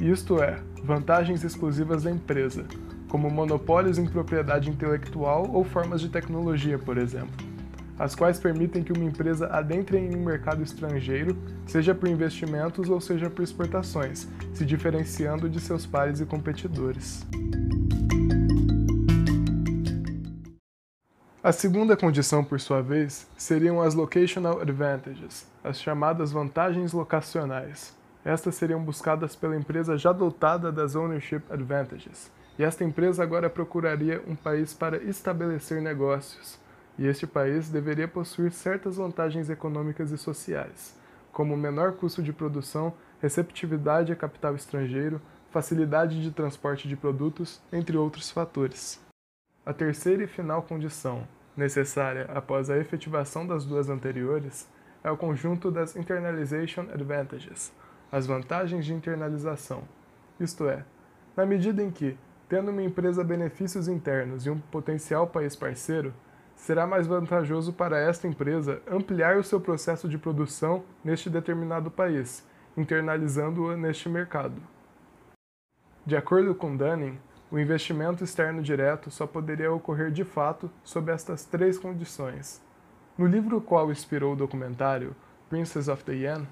isto 0.00 0.42
é, 0.42 0.58
vantagens 0.84 1.42
exclusivas 1.42 2.04
da 2.04 2.10
empresa, 2.10 2.64
como 3.08 3.30
monopólios 3.30 3.98
em 3.98 4.06
propriedade 4.06 4.70
intelectual 4.70 5.50
ou 5.52 5.64
formas 5.64 6.00
de 6.00 6.08
tecnologia, 6.08 6.78
por 6.78 6.96
exemplo 6.98 7.45
as 7.98 8.14
quais 8.14 8.38
permitem 8.38 8.82
que 8.82 8.92
uma 8.92 9.04
empresa 9.04 9.46
adentre 9.46 9.96
em 9.96 10.14
um 10.14 10.24
mercado 10.24 10.62
estrangeiro, 10.62 11.36
seja 11.66 11.94
por 11.94 12.08
investimentos 12.08 12.90
ou 12.90 13.00
seja 13.00 13.30
por 13.30 13.42
exportações, 13.42 14.28
se 14.52 14.64
diferenciando 14.64 15.48
de 15.48 15.60
seus 15.60 15.86
pares 15.86 16.20
e 16.20 16.26
competidores. 16.26 17.26
A 21.42 21.52
segunda 21.52 21.96
condição, 21.96 22.44
por 22.44 22.60
sua 22.60 22.82
vez, 22.82 23.26
seriam 23.36 23.80
as 23.80 23.94
locational 23.94 24.60
advantages, 24.60 25.46
as 25.62 25.80
chamadas 25.80 26.32
vantagens 26.32 26.92
locacionais. 26.92 27.94
Estas 28.24 28.56
seriam 28.56 28.82
buscadas 28.82 29.36
pela 29.36 29.56
empresa 29.56 29.96
já 29.96 30.12
dotada 30.12 30.72
das 30.72 30.96
ownership 30.96 31.42
advantages, 31.48 32.32
e 32.58 32.64
esta 32.64 32.82
empresa 32.82 33.22
agora 33.22 33.48
procuraria 33.48 34.20
um 34.26 34.34
país 34.34 34.74
para 34.74 35.00
estabelecer 35.04 35.80
negócios 35.80 36.58
e 36.98 37.06
este 37.06 37.26
país 37.26 37.68
deveria 37.68 38.08
possuir 38.08 38.52
certas 38.52 38.96
vantagens 38.96 39.50
econômicas 39.50 40.10
e 40.10 40.18
sociais, 40.18 40.96
como 41.32 41.56
menor 41.56 41.92
custo 41.92 42.22
de 42.22 42.32
produção, 42.32 42.94
receptividade 43.20 44.12
a 44.12 44.16
capital 44.16 44.54
estrangeiro, 44.54 45.20
facilidade 45.50 46.22
de 46.22 46.30
transporte 46.30 46.88
de 46.88 46.96
produtos, 46.96 47.60
entre 47.72 47.96
outros 47.96 48.30
fatores. 48.30 49.00
A 49.64 49.72
terceira 49.72 50.24
e 50.24 50.26
final 50.26 50.62
condição, 50.62 51.26
necessária 51.56 52.28
após 52.34 52.70
a 52.70 52.78
efetivação 52.78 53.46
das 53.46 53.64
duas 53.64 53.88
anteriores, 53.88 54.68
é 55.02 55.10
o 55.10 55.16
conjunto 55.16 55.70
das 55.70 55.96
Internalization 55.96 56.82
Advantages, 56.92 57.72
as 58.10 58.26
vantagens 58.26 58.84
de 58.84 58.94
internalização. 58.94 59.82
Isto 60.38 60.68
é, 60.68 60.84
na 61.36 61.46
medida 61.46 61.82
em 61.82 61.90
que, 61.90 62.16
tendo 62.48 62.70
uma 62.70 62.82
empresa 62.82 63.24
benefícios 63.24 63.88
internos 63.88 64.46
e 64.46 64.50
um 64.50 64.58
potencial 64.58 65.26
país 65.26 65.56
parceiro, 65.56 66.12
será 66.56 66.86
mais 66.86 67.06
vantajoso 67.06 67.72
para 67.72 67.98
esta 67.98 68.26
empresa 68.26 68.82
ampliar 68.90 69.36
o 69.36 69.44
seu 69.44 69.60
processo 69.60 70.08
de 70.08 70.18
produção 70.18 70.82
neste 71.04 71.30
determinado 71.30 71.90
país, 71.90 72.44
internalizando-o 72.76 73.76
neste 73.76 74.08
mercado. 74.08 74.60
De 76.04 76.16
acordo 76.16 76.54
com 76.54 76.76
Dunning, 76.76 77.18
o 77.50 77.58
investimento 77.58 78.24
externo 78.24 78.62
direto 78.62 79.10
só 79.10 79.26
poderia 79.26 79.72
ocorrer 79.72 80.10
de 80.10 80.24
fato 80.24 80.68
sob 80.82 81.12
estas 81.12 81.44
três 81.44 81.78
condições. 81.78 82.60
No 83.16 83.26
livro 83.26 83.60
qual 83.60 83.92
inspirou 83.92 84.32
o 84.32 84.36
documentário, 84.36 85.14
Princess 85.48 85.88
of 85.88 86.02
the 86.04 86.12
Yen, 86.12 86.46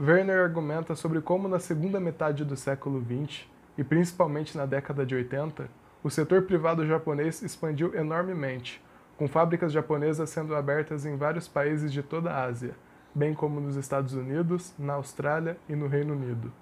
Werner 0.00 0.42
argumenta 0.42 0.96
sobre 0.96 1.20
como 1.20 1.46
na 1.46 1.60
segunda 1.60 2.00
metade 2.00 2.44
do 2.44 2.56
século 2.56 3.00
XX, 3.00 3.46
e 3.78 3.84
principalmente 3.84 4.56
na 4.56 4.66
década 4.66 5.06
de 5.06 5.14
80, 5.14 5.68
o 6.02 6.10
setor 6.10 6.42
privado 6.42 6.86
japonês 6.86 7.42
expandiu 7.42 7.94
enormemente, 7.94 8.82
com 9.22 9.28
fábricas 9.28 9.72
japonesas 9.72 10.30
sendo 10.30 10.52
abertas 10.52 11.06
em 11.06 11.16
vários 11.16 11.46
países 11.46 11.92
de 11.92 12.02
toda 12.02 12.32
a 12.32 12.42
Ásia, 12.42 12.74
bem 13.14 13.32
como 13.32 13.60
nos 13.60 13.76
Estados 13.76 14.14
Unidos, 14.14 14.74
na 14.76 14.94
Austrália 14.94 15.56
e 15.68 15.76
no 15.76 15.86
Reino 15.86 16.14
Unido. 16.14 16.52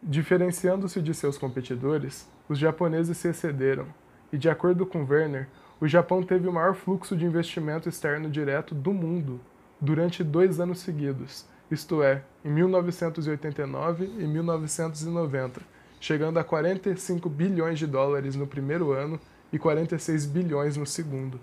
Diferenciando-se 0.00 1.02
de 1.02 1.12
seus 1.12 1.36
competidores, 1.36 2.30
os 2.48 2.56
japoneses 2.56 3.16
se 3.16 3.26
excederam, 3.26 3.88
e 4.32 4.38
de 4.38 4.48
acordo 4.48 4.86
com 4.86 5.04
Werner, 5.04 5.48
o 5.80 5.88
Japão 5.88 6.22
teve 6.22 6.46
o 6.46 6.52
maior 6.52 6.76
fluxo 6.76 7.16
de 7.16 7.26
investimento 7.26 7.88
externo 7.88 8.30
direto 8.30 8.72
do 8.72 8.92
mundo 8.92 9.40
durante 9.80 10.22
dois 10.22 10.60
anos 10.60 10.78
seguidos, 10.78 11.48
isto 11.68 12.00
é, 12.00 12.22
em 12.44 12.48
1989 12.48 14.04
e 14.04 14.24
1990, 14.24 15.62
chegando 15.98 16.38
a 16.38 16.44
45 16.44 17.28
bilhões 17.28 17.76
de 17.76 17.88
dólares 17.88 18.36
no 18.36 18.46
primeiro 18.46 18.92
ano 18.92 19.18
e 19.56 19.58
46 19.58 20.26
bilhões 20.26 20.76
no 20.76 20.84
segundo. 20.84 21.40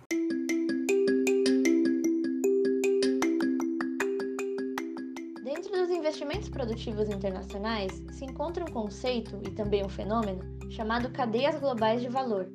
Dentro 5.43 5.72
dos 5.72 5.89
investimentos 5.89 6.48
produtivos 6.48 7.10
internacionais 7.10 7.91
se 8.12 8.24
encontra 8.24 8.63
um 8.63 8.72
conceito 8.72 9.41
e 9.43 9.50
também 9.50 9.84
um 9.84 9.89
fenômeno 9.89 10.41
chamado 10.70 11.10
cadeias 11.10 11.60
globais 11.60 12.01
de 12.01 12.08
valor, 12.08 12.50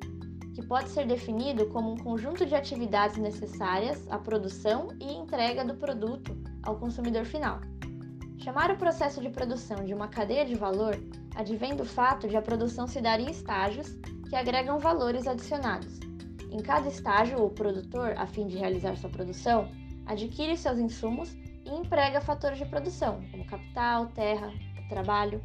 que 0.55 0.65
pode 0.65 0.89
ser 0.89 1.05
definido 1.05 1.67
como 1.67 1.91
um 1.91 1.97
conjunto 1.97 2.45
de 2.45 2.55
atividades 2.55 3.17
necessárias 3.17 4.07
à 4.09 4.17
produção 4.17 4.95
e 4.99 5.11
entrega 5.11 5.65
do 5.65 5.75
produto 5.75 6.37
ao 6.63 6.77
consumidor 6.77 7.25
final. 7.25 7.59
Chamar 8.37 8.71
o 8.71 8.77
processo 8.77 9.19
de 9.19 9.29
produção 9.29 9.83
de 9.83 9.93
uma 9.93 10.07
cadeia 10.07 10.45
de 10.45 10.55
valor 10.55 10.97
advém 11.35 11.75
do 11.75 11.83
fato 11.83 12.29
de 12.29 12.37
a 12.37 12.41
produção 12.41 12.87
se 12.87 13.01
dar 13.01 13.19
em 13.19 13.29
estágios 13.29 13.97
que 14.29 14.35
agregam 14.35 14.77
valores 14.77 15.27
adicionados. 15.27 15.99
Em 16.51 16.61
cada 16.61 16.87
estágio, 16.87 17.43
o 17.43 17.49
produtor, 17.49 18.13
a 18.15 18.27
fim 18.27 18.47
de 18.47 18.57
realizar 18.57 18.95
sua 18.95 19.09
produção, 19.09 19.69
adquire 20.05 20.55
seus 20.55 20.79
insumos 20.79 21.33
e 21.65 21.69
emprega 21.69 22.21
fatores 22.21 22.57
de 22.57 22.65
produção, 22.65 23.21
como 23.31 23.45
capital, 23.45 24.07
terra, 24.07 24.53
trabalho, 24.87 25.43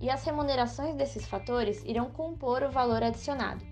e 0.00 0.08
as 0.08 0.24
remunerações 0.24 0.94
desses 0.94 1.26
fatores 1.26 1.84
irão 1.84 2.10
compor 2.10 2.62
o 2.62 2.70
valor 2.70 3.02
adicionado. 3.02 3.64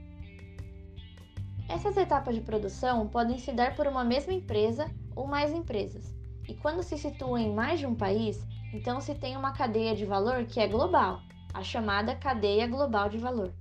Essas 1.69 1.97
etapas 1.97 2.35
de 2.35 2.41
produção 2.41 3.09
podem 3.09 3.39
se 3.39 3.53
dar 3.53 3.75
por 3.75 3.87
uma 3.87 4.05
mesma 4.05 4.33
empresa 4.33 4.91
ou 5.15 5.27
mais 5.27 5.53
empresas, 5.53 6.15
e 6.49 6.55
quando 6.55 6.83
se 6.83 6.97
situam 6.97 7.39
em 7.39 7.53
mais 7.53 7.81
de 7.81 7.87
um 7.87 7.95
país, 7.95 8.45
então 8.73 9.01
se 9.01 9.15
tem 9.15 9.37
uma 9.37 9.53
cadeia 9.53 9.95
de 9.95 10.05
valor 10.05 10.45
que 10.45 10.61
é 10.61 10.67
global, 10.67 11.21
a 11.55 11.63
chamada 11.63 12.15
cadeia 12.15 12.67
global 12.67 13.09
de 13.09 13.19
valor. 13.19 13.53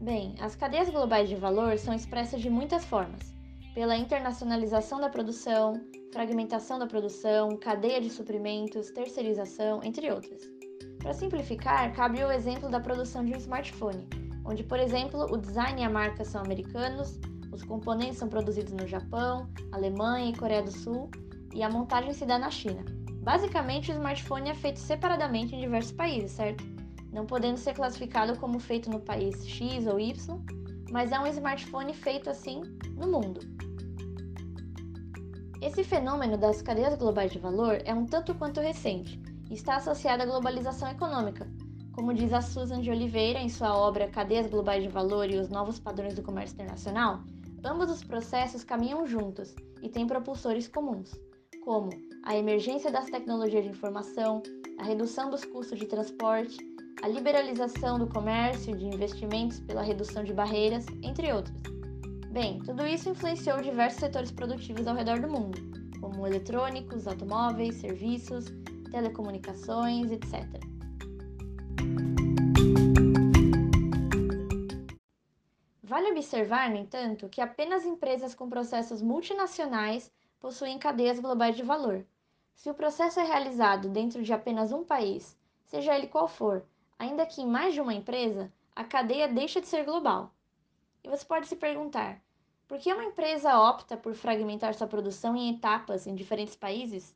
Bem, 0.00 0.34
as 0.40 0.54
cadeias 0.54 0.90
globais 0.90 1.28
de 1.28 1.36
valor 1.36 1.78
são 1.78 1.94
expressas 1.94 2.40
de 2.40 2.50
muitas 2.50 2.84
formas: 2.84 3.34
pela 3.74 3.96
internacionalização 3.96 5.00
da 5.00 5.08
produção, 5.08 5.80
fragmentação 6.12 6.78
da 6.78 6.86
produção, 6.86 7.56
cadeia 7.56 8.00
de 8.00 8.10
suprimentos, 8.10 8.90
terceirização, 8.90 9.82
entre 9.82 10.10
outras. 10.10 10.42
Para 10.98 11.14
simplificar, 11.14 11.94
cabe 11.94 12.22
o 12.22 12.30
exemplo 12.30 12.68
da 12.68 12.78
produção 12.78 13.24
de 13.24 13.32
um 13.32 13.38
smartphone, 13.38 14.06
onde, 14.44 14.62
por 14.62 14.78
exemplo, 14.78 15.22
o 15.32 15.38
design 15.38 15.80
e 15.80 15.84
a 15.84 15.90
marca 15.90 16.24
são 16.24 16.42
americanos, 16.42 17.18
os 17.50 17.62
componentes 17.62 18.18
são 18.18 18.28
produzidos 18.28 18.74
no 18.74 18.86
Japão, 18.86 19.48
Alemanha 19.72 20.30
e 20.30 20.36
Coreia 20.36 20.62
do 20.62 20.72
Sul, 20.72 21.10
e 21.54 21.62
a 21.62 21.70
montagem 21.70 22.12
se 22.12 22.26
dá 22.26 22.38
na 22.38 22.50
China. 22.50 22.84
Basicamente, 23.22 23.90
o 23.90 23.94
smartphone 23.94 24.50
é 24.50 24.54
feito 24.54 24.78
separadamente 24.78 25.54
em 25.54 25.60
diversos 25.60 25.92
países, 25.92 26.32
certo? 26.32 26.75
Não 27.16 27.24
podendo 27.24 27.56
ser 27.56 27.72
classificado 27.72 28.38
como 28.38 28.60
feito 28.60 28.90
no 28.90 29.00
país 29.00 29.48
X 29.48 29.86
ou 29.86 29.98
Y, 29.98 30.38
mas 30.90 31.10
é 31.10 31.18
um 31.18 31.26
smartphone 31.26 31.94
feito 31.94 32.28
assim 32.28 32.60
no 32.94 33.10
mundo. 33.10 33.40
Esse 35.62 35.82
fenômeno 35.82 36.36
das 36.36 36.60
cadeias 36.60 36.94
globais 36.98 37.32
de 37.32 37.38
valor 37.38 37.80
é 37.86 37.94
um 37.94 38.04
tanto 38.04 38.34
quanto 38.34 38.60
recente 38.60 39.18
e 39.50 39.54
está 39.54 39.76
associado 39.76 40.22
à 40.22 40.26
globalização 40.26 40.90
econômica, 40.90 41.50
como 41.94 42.12
diz 42.12 42.34
a 42.34 42.42
Susan 42.42 42.82
de 42.82 42.90
Oliveira 42.90 43.38
em 43.38 43.48
sua 43.48 43.74
obra 43.74 44.10
Cadeias 44.10 44.46
Globais 44.48 44.82
de 44.82 44.90
Valor 44.90 45.30
e 45.30 45.38
os 45.38 45.48
Novos 45.48 45.78
Padrões 45.78 46.14
do 46.14 46.22
Comércio 46.22 46.54
Internacional. 46.54 47.20
Ambos 47.64 47.90
os 47.90 48.04
processos 48.04 48.62
caminham 48.62 49.06
juntos 49.06 49.54
e 49.82 49.88
têm 49.88 50.06
propulsores 50.06 50.68
comuns. 50.68 51.10
como 51.64 51.88
a 52.22 52.36
emergência 52.36 52.92
das 52.92 53.06
tecnologias 53.06 53.64
de 53.64 53.70
informação, 53.70 54.40
a 54.78 54.84
redução 54.84 55.30
dos 55.30 55.44
custos 55.44 55.78
de 55.78 55.86
transporte, 55.86 56.75
a 57.02 57.08
liberalização 57.08 57.98
do 57.98 58.06
comércio 58.06 58.76
de 58.76 58.86
investimentos 58.86 59.60
pela 59.60 59.82
redução 59.82 60.24
de 60.24 60.32
barreiras, 60.32 60.86
entre 61.02 61.32
outros. 61.32 61.60
Bem, 62.30 62.58
tudo 62.60 62.86
isso 62.86 63.08
influenciou 63.08 63.60
diversos 63.60 64.00
setores 64.00 64.30
produtivos 64.30 64.86
ao 64.86 64.94
redor 64.94 65.20
do 65.20 65.28
mundo, 65.28 65.58
como 66.00 66.26
eletrônicos, 66.26 67.06
automóveis, 67.06 67.76
serviços, 67.76 68.46
telecomunicações, 68.90 70.10
etc. 70.10 70.44
Vale 75.82 76.10
observar, 76.10 76.70
no 76.70 76.76
entanto, 76.76 77.28
que 77.28 77.40
apenas 77.40 77.86
empresas 77.86 78.34
com 78.34 78.48
processos 78.48 79.00
multinacionais 79.00 80.10
possuem 80.40 80.78
cadeias 80.78 81.20
globais 81.20 81.56
de 81.56 81.62
valor. 81.62 82.04
Se 82.54 82.68
o 82.68 82.74
processo 82.74 83.20
é 83.20 83.24
realizado 83.24 83.88
dentro 83.88 84.22
de 84.22 84.32
apenas 84.32 84.72
um 84.72 84.84
país, 84.84 85.38
seja 85.64 85.94
ele 85.94 86.06
qual 86.06 86.26
for, 86.26 86.64
ainda 86.98 87.26
que 87.26 87.42
em 87.42 87.46
mais 87.46 87.74
de 87.74 87.80
uma 87.80 87.94
empresa, 87.94 88.52
a 88.74 88.84
cadeia 88.84 89.28
deixa 89.28 89.60
de 89.60 89.68
ser 89.68 89.84
global. 89.84 90.32
E 91.02 91.08
você 91.08 91.24
pode 91.24 91.46
se 91.46 91.56
perguntar: 91.56 92.20
por 92.68 92.78
que 92.78 92.92
uma 92.92 93.04
empresa 93.04 93.58
opta 93.58 93.96
por 93.96 94.14
fragmentar 94.14 94.74
sua 94.74 94.86
produção 94.86 95.36
em 95.36 95.54
etapas 95.54 96.06
em 96.06 96.14
diferentes 96.14 96.56
países? 96.56 97.14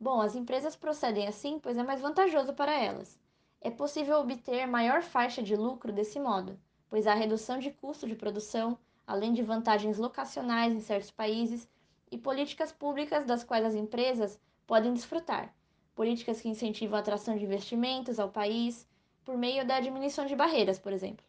Bom, 0.00 0.20
as 0.20 0.34
empresas 0.34 0.74
procedem 0.74 1.26
assim 1.26 1.58
pois 1.58 1.76
é 1.76 1.82
mais 1.82 2.00
vantajoso 2.00 2.52
para 2.52 2.72
elas. 2.72 3.18
É 3.60 3.70
possível 3.70 4.18
obter 4.18 4.66
maior 4.66 5.00
faixa 5.02 5.42
de 5.42 5.56
lucro 5.56 5.92
desse 5.92 6.20
modo, 6.20 6.58
pois 6.90 7.06
há 7.06 7.14
redução 7.14 7.58
de 7.58 7.70
custo 7.70 8.06
de 8.06 8.14
produção, 8.14 8.78
além 9.06 9.32
de 9.32 9.42
vantagens 9.42 9.96
locacionais 9.96 10.74
em 10.74 10.80
certos 10.80 11.10
países 11.10 11.68
e 12.10 12.18
políticas 12.18 12.72
públicas 12.72 13.24
das 13.24 13.42
quais 13.42 13.64
as 13.64 13.74
empresas 13.74 14.38
podem 14.66 14.92
desfrutar. 14.92 15.54
Políticas 15.94 16.40
que 16.40 16.48
incentivam 16.48 16.96
a 16.96 17.00
atração 17.00 17.36
de 17.36 17.44
investimentos 17.44 18.18
ao 18.18 18.28
país 18.28 18.86
por 19.24 19.36
meio 19.36 19.66
da 19.66 19.80
diminuição 19.80 20.26
de 20.26 20.36
barreiras, 20.36 20.78
por 20.78 20.92
exemplo. 20.92 21.24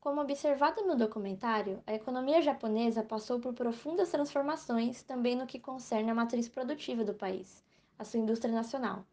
Como 0.00 0.20
observado 0.20 0.82
no 0.86 0.96
documentário, 0.96 1.82
a 1.86 1.94
economia 1.94 2.42
japonesa 2.42 3.02
passou 3.02 3.40
por 3.40 3.54
profundas 3.54 4.10
transformações 4.10 5.02
também 5.02 5.34
no 5.34 5.46
que 5.46 5.58
concerne 5.58 6.10
à 6.10 6.14
matriz 6.14 6.46
produtiva 6.46 7.02
do 7.02 7.14
país, 7.14 7.64
a 7.98 8.04
sua 8.04 8.20
indústria 8.20 8.54
nacional, 8.54 9.04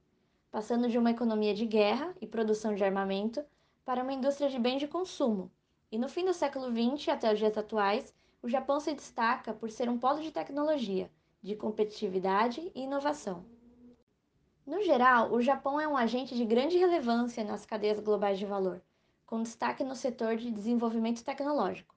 passando 0.52 0.90
de 0.90 0.98
uma 0.98 1.12
economia 1.12 1.54
de 1.54 1.66
guerra 1.66 2.14
e 2.20 2.28
produção 2.28 2.76
de 2.76 2.84
armamento 2.84 3.42
para 3.86 4.04
uma 4.04 4.12
indústria 4.12 4.50
de 4.50 4.60
bens 4.60 4.80
de 4.80 4.88
consumo. 4.88 5.50
E 5.90 5.98
no 5.98 6.10
fim 6.10 6.26
do 6.26 6.34
século 6.34 6.68
XX 6.68 7.08
até 7.08 7.32
os 7.32 7.40
dias 7.40 7.58
atuais, 7.58 8.14
o 8.44 8.50
Japão 8.50 8.80
se 8.80 8.94
destaca 8.94 9.54
por 9.54 9.72
ser 9.72 9.88
um 9.88 9.98
polo 9.98 10.22
de 10.22 10.32
tecnologia, 10.32 11.10
de 11.42 11.56
competitividade 11.56 12.72
e 12.76 12.82
inovação. 12.82 13.46
No 14.72 14.82
geral, 14.82 15.34
o 15.34 15.42
Japão 15.42 15.82
é 15.82 15.86
um 15.86 15.98
agente 15.98 16.34
de 16.34 16.46
grande 16.46 16.78
relevância 16.78 17.44
nas 17.44 17.66
cadeias 17.66 18.00
globais 18.00 18.40
de 18.40 18.46
valor 18.46 18.82
com 19.26 19.44
destaque 19.44 19.84
no 19.84 19.98
setor 19.98 20.38
de 20.38 20.50
desenvolvimento 20.50 21.26
tecnológico. 21.26 21.94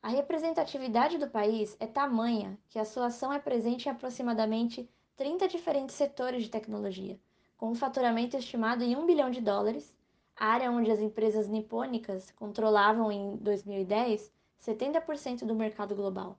A 0.00 0.08
representatividade 0.08 1.18
do 1.18 1.28
país 1.28 1.76
é 1.80 1.88
tamanha 1.88 2.56
que 2.68 2.78
a 2.78 2.84
sua 2.84 3.06
ação 3.06 3.32
é 3.32 3.40
presente 3.40 3.88
em 3.88 3.90
aproximadamente 3.90 4.88
30 5.16 5.48
diferentes 5.48 5.96
setores 5.96 6.44
de 6.44 6.48
tecnologia, 6.48 7.18
com 7.56 7.68
um 7.68 7.74
faturamento 7.74 8.36
estimado 8.36 8.84
em 8.84 8.96
1 8.96 9.04
bilhão 9.04 9.28
de 9.28 9.40
dólares, 9.40 9.92
área 10.36 10.70
onde 10.70 10.92
as 10.92 11.00
empresas 11.00 11.48
nipônicas 11.48 12.30
controlavam 12.30 13.10
em 13.10 13.36
2010 13.38 14.32
70% 14.60 15.44
do 15.44 15.54
mercado 15.56 15.96
global. 15.96 16.38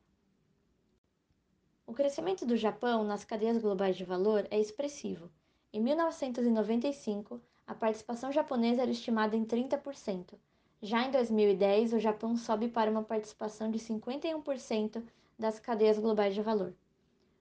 O 1.85 1.93
crescimento 1.93 2.45
do 2.45 2.55
Japão 2.55 3.03
nas 3.03 3.25
cadeias 3.25 3.61
globais 3.61 3.97
de 3.97 4.05
valor 4.05 4.47
é 4.49 4.57
expressivo. 4.57 5.29
Em 5.71 5.79
1995, 5.81 7.39
a 7.67 7.75
participação 7.75 8.31
japonesa 8.31 8.81
era 8.81 8.89
estimada 8.89 9.35
em 9.35 9.45
30%. 9.45 10.33
Já 10.81 11.05
em 11.05 11.11
2010, 11.11 11.93
o 11.93 11.99
Japão 11.99 12.35
sobe 12.35 12.67
para 12.69 12.89
uma 12.89 13.03
participação 13.03 13.69
de 13.69 13.77
51% 13.77 15.03
das 15.37 15.59
cadeias 15.59 15.99
globais 15.99 16.33
de 16.33 16.41
valor. 16.41 16.73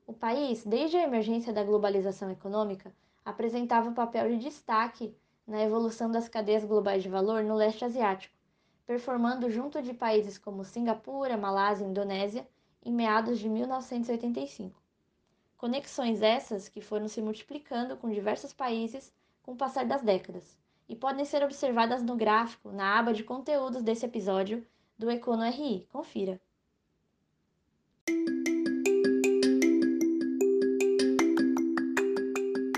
O 0.07 0.13
país, 0.13 0.63
desde 0.63 0.99
a 0.99 1.05
emergência 1.05 1.55
da 1.55 1.65
globalização 1.65 2.31
econômica, 2.31 2.95
apresentava 3.25 3.89
um 3.89 3.95
papel 3.95 4.29
de 4.29 4.37
destaque 4.37 5.17
na 5.47 5.63
evolução 5.63 6.11
das 6.11 6.29
cadeias 6.29 6.67
globais 6.67 7.03
de 7.03 7.09
valor 7.09 7.43
no 7.43 7.55
leste 7.55 7.83
asiático, 7.83 8.37
performando 8.87 9.51
junto 9.51 9.81
de 9.81 9.95
países 9.95 10.37
como 10.37 10.65
Singapura, 10.65 11.39
Malásia 11.39 11.87
e 11.87 11.89
Indonésia 11.89 12.47
em 12.85 12.93
meados 12.93 13.39
de 13.39 13.49
1985. 13.49 14.79
Conexões 15.59 16.23
essas 16.23 16.69
que 16.69 16.81
foram 16.81 17.09
se 17.09 17.21
multiplicando 17.21 17.97
com 17.97 18.09
diversos 18.09 18.53
países 18.53 19.13
com 19.43 19.55
o 19.55 19.57
passar 19.57 19.85
das 19.85 20.03
décadas 20.03 20.57
e 20.89 20.95
podem 20.95 21.25
ser 21.25 21.43
observadas 21.43 22.01
no 22.01 22.15
gráfico 22.15 22.71
na 22.71 22.97
aba 22.97 23.13
de 23.13 23.25
conteúdos 23.25 23.83
desse 23.83 24.07
episódio 24.07 24.65
do 24.97 25.11
Econo 25.11 25.43
RI. 25.43 25.85
Confira. 25.91 26.41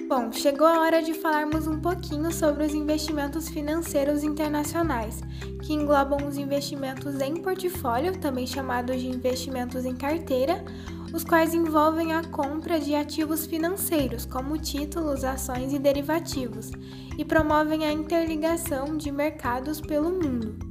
Bom, 0.08 0.32
chegou 0.32 0.66
a 0.66 0.80
hora 0.80 1.02
de 1.02 1.12
falarmos 1.12 1.66
um 1.66 1.80
pouquinho 1.80 2.32
sobre 2.32 2.64
os 2.64 2.72
investimentos 2.72 3.50
financeiros 3.50 4.24
internacionais, 4.24 5.20
que 5.64 5.74
englobam 5.74 6.26
os 6.26 6.38
investimentos 6.38 7.20
em 7.20 7.42
portfólio, 7.42 8.18
também 8.18 8.46
chamados 8.46 9.00
de 9.00 9.06
investimentos 9.06 9.84
em 9.84 9.94
carteira, 9.94 10.64
os 11.12 11.24
quais 11.24 11.54
envolvem 11.54 12.12
a 12.12 12.22
compra 12.22 12.78
de 12.78 12.94
ativos 12.94 13.46
financeiros, 13.46 14.24
como 14.24 14.58
títulos, 14.58 15.24
ações 15.24 15.72
e 15.72 15.78
derivativos, 15.78 16.70
e 17.18 17.24
promovem 17.24 17.84
a 17.84 17.92
interligação 17.92 18.96
de 18.96 19.10
mercados 19.10 19.80
pelo 19.80 20.10
mundo. 20.10 20.70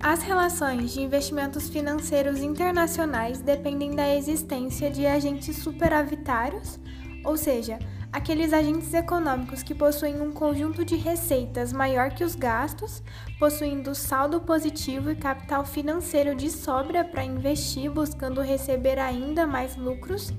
As 0.00 0.22
relações 0.22 0.92
de 0.92 1.00
investimentos 1.00 1.68
financeiros 1.68 2.42
internacionais 2.42 3.40
dependem 3.40 3.96
da 3.96 4.14
existência 4.14 4.90
de 4.90 5.06
agentes 5.06 5.56
superavitários, 5.56 6.78
ou 7.24 7.36
seja, 7.38 7.78
aqueles 8.14 8.52
agentes 8.52 8.94
econômicos 8.94 9.64
que 9.64 9.74
possuem 9.74 10.22
um 10.22 10.30
conjunto 10.30 10.84
de 10.84 10.94
receitas 10.94 11.72
maior 11.72 12.10
que 12.10 12.22
os 12.22 12.36
gastos, 12.36 13.02
possuindo 13.40 13.92
saldo 13.92 14.40
positivo 14.40 15.10
e 15.10 15.16
capital 15.16 15.64
financeiro 15.64 16.32
de 16.32 16.48
sobra 16.48 17.04
para 17.04 17.24
investir, 17.24 17.90
buscando 17.90 18.40
receber 18.40 19.00
ainda 19.00 19.48
mais 19.48 19.76
lucros, 19.76 20.32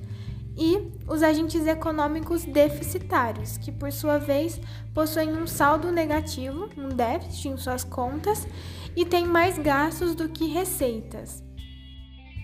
e 0.58 0.90
os 1.06 1.22
agentes 1.22 1.68
econômicos 1.68 2.46
deficitários, 2.46 3.58
que 3.58 3.74
por 3.74 3.92
sua 3.92 4.18
vez 4.18 4.58
possuem 4.94 5.34
um 5.34 5.46
saldo 5.46 5.92
negativo, 5.92 6.70
um 6.78 6.88
déficit 6.88 7.50
em 7.50 7.58
suas 7.58 7.84
contas 7.84 8.48
e 8.96 9.04
têm 9.04 9.26
mais 9.26 9.60
gastos 9.60 10.16
do 10.16 10.30
que 10.30 10.48
receitas. 10.48 11.44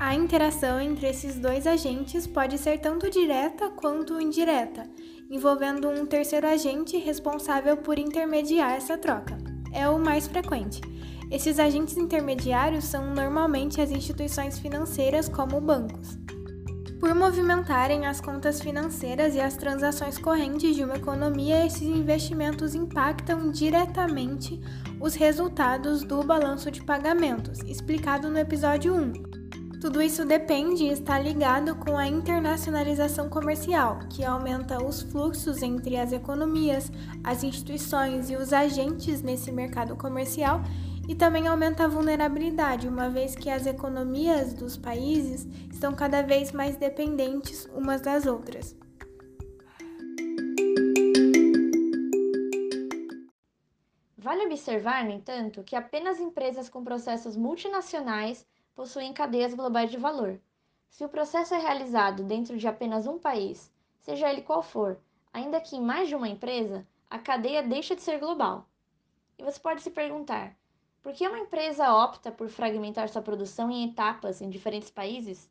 A 0.04 0.16
interação 0.16 0.82
entre 0.82 1.08
esses 1.08 1.38
dois 1.38 1.68
agentes 1.68 2.26
pode 2.26 2.58
ser 2.58 2.80
tanto 2.80 3.08
direta 3.08 3.70
quanto 3.70 4.20
indireta, 4.20 4.90
envolvendo 5.32 5.88
um 5.90 6.06
terceiro 6.06 6.46
agente 6.46 6.98
responsável 6.98 7.78
por 7.78 7.98
intermediar 7.98 8.74
essa 8.74 8.98
troca. 8.98 9.38
É 9.72 9.88
o 9.88 9.98
mais 9.98 10.28
frequente. 10.28 10.82
Esses 11.32 11.58
agentes 11.58 11.96
intermediários 11.96 12.84
são 12.84 13.16
normalmente 13.16 13.80
as 13.80 13.90
instituições 13.90 14.60
financeiras, 14.60 15.30
como 15.30 15.62
bancos. 15.62 16.20
Por 17.00 17.16
movimentarem 17.16 18.06
as 18.06 18.20
contas 18.20 18.62
financeiras 18.62 19.34
e 19.34 19.40
as 19.40 19.56
transações 19.56 20.18
correntes 20.18 20.76
de 20.76 20.84
uma 20.84 20.98
economia, 20.98 21.66
esses 21.66 21.84
investimentos 21.88 22.76
impactam 22.76 23.50
diretamente 23.50 24.60
os 25.00 25.16
resultados 25.16 26.04
do 26.04 26.22
balanço 26.22 26.70
de 26.70 26.84
pagamentos, 26.84 27.60
explicado 27.62 28.30
no 28.30 28.38
episódio 28.38 28.94
1. 28.94 29.31
Tudo 29.82 30.00
isso 30.00 30.24
depende 30.24 30.84
e 30.84 30.90
está 30.90 31.18
ligado 31.18 31.76
com 31.76 31.98
a 31.98 32.08
internacionalização 32.08 33.28
comercial, 33.28 33.98
que 34.12 34.24
aumenta 34.24 34.78
os 34.78 35.02
fluxos 35.02 35.64
entre 35.64 35.98
as 35.98 36.12
economias, 36.12 36.92
as 37.24 37.44
instituições 37.44 38.30
e 38.30 38.36
os 38.36 38.54
agentes 38.54 39.24
nesse 39.24 39.52
mercado 39.52 39.96
comercial 39.96 40.62
e 41.10 41.16
também 41.16 41.48
aumenta 41.48 41.86
a 41.86 41.88
vulnerabilidade, 41.88 42.88
uma 42.88 43.10
vez 43.10 43.34
que 43.34 43.50
as 43.50 43.66
economias 43.66 44.54
dos 44.54 44.78
países 44.78 45.48
estão 45.74 45.96
cada 45.96 46.22
vez 46.22 46.52
mais 46.52 46.78
dependentes 46.78 47.68
umas 47.74 48.02
das 48.02 48.28
outras. 48.28 48.78
Vale 54.16 54.46
observar, 54.46 55.04
no 55.04 55.12
entanto, 55.12 55.64
que 55.64 55.76
apenas 55.76 56.20
empresas 56.20 56.70
com 56.70 56.84
processos 56.84 57.36
multinacionais 57.36 58.46
possuem 58.82 59.14
cadeias 59.14 59.54
globais 59.54 59.92
de 59.92 59.98
valor. 59.98 60.42
Se 60.90 61.06
o 61.06 61.08
processo 61.08 61.54
é 61.54 61.60
realizado 61.60 62.24
dentro 62.24 62.58
de 62.58 62.68
apenas 62.68 63.06
um 63.06 63.20
país, 63.20 63.72
seja 64.00 64.28
ele 64.28 64.42
qual 64.42 64.64
for, 64.64 65.00
ainda 65.32 65.62
que 65.62 65.76
em 65.76 65.80
mais 65.80 66.10
de 66.10 66.16
uma 66.16 66.28
empresa, 66.28 66.84
a 67.08 67.20
cadeia 67.20 67.62
deixa 67.62 67.96
de 67.96 68.02
ser 68.02 68.18
global. 68.20 68.66
E 69.38 69.44
você 69.44 69.60
pode 69.60 69.84
se 69.84 69.92
perguntar: 69.92 70.58
por 71.00 71.14
que 71.14 71.28
uma 71.28 71.38
empresa 71.38 71.94
opta 71.94 72.32
por 72.32 72.50
fragmentar 72.50 73.08
sua 73.08 73.22
produção 73.22 73.70
em 73.70 73.88
etapas 73.88 74.42
em 74.42 74.50
diferentes 74.50 74.90
países? 74.90 75.48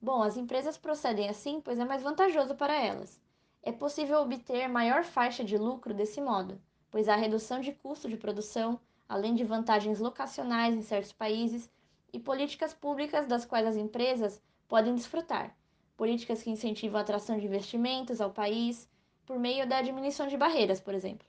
Bom, 0.00 0.22
as 0.22 0.38
empresas 0.38 0.78
procedem 0.78 1.28
assim 1.28 1.60
pois 1.60 1.78
é 1.78 1.84
mais 1.84 2.02
vantajoso 2.02 2.54
para 2.54 2.74
elas. 2.74 3.20
É 3.62 3.70
possível 3.70 4.22
obter 4.22 4.66
maior 4.66 5.04
faixa 5.04 5.44
de 5.44 5.58
lucro 5.58 5.92
desse 5.92 6.22
modo, 6.22 6.58
pois 6.90 7.06
há 7.06 7.16
redução 7.16 7.60
de 7.60 7.72
custo 7.72 8.08
de 8.08 8.16
produção, 8.16 8.80
além 9.06 9.34
de 9.34 9.44
vantagens 9.44 10.00
locacionais 10.00 10.74
em 10.74 10.80
certos 10.80 11.12
países 11.12 11.70
e 12.16 12.18
políticas 12.18 12.72
públicas 12.72 13.26
das 13.26 13.44
quais 13.44 13.66
as 13.66 13.76
empresas 13.76 14.40
podem 14.66 14.94
desfrutar. 14.94 15.54
Políticas 15.98 16.42
que 16.42 16.50
incentivam 16.50 16.98
a 16.98 17.02
atração 17.02 17.38
de 17.38 17.44
investimentos 17.44 18.22
ao 18.22 18.30
país 18.30 18.88
por 19.26 19.38
meio 19.38 19.68
da 19.68 19.82
diminuição 19.82 20.26
de 20.26 20.34
barreiras, 20.34 20.80
por 20.80 20.94
exemplo. 20.94 21.26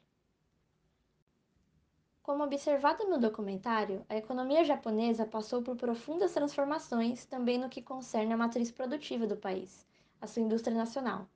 Como 2.24 2.42
observado 2.42 3.04
no 3.04 3.20
documentário, 3.20 4.06
a 4.08 4.16
economia 4.16 4.64
japonesa 4.64 5.26
passou 5.26 5.62
por 5.62 5.76
profundas 5.76 6.34
transformações 6.34 7.26
também 7.26 7.58
no 7.58 7.68
que 7.68 7.82
concerne 7.82 8.32
à 8.32 8.38
matriz 8.38 8.72
produtiva 8.72 9.28
do 9.28 9.36
país, 9.36 9.86
a 10.22 10.28
sua 10.28 10.42
indústria 10.42 10.76
nacional, 10.76 11.28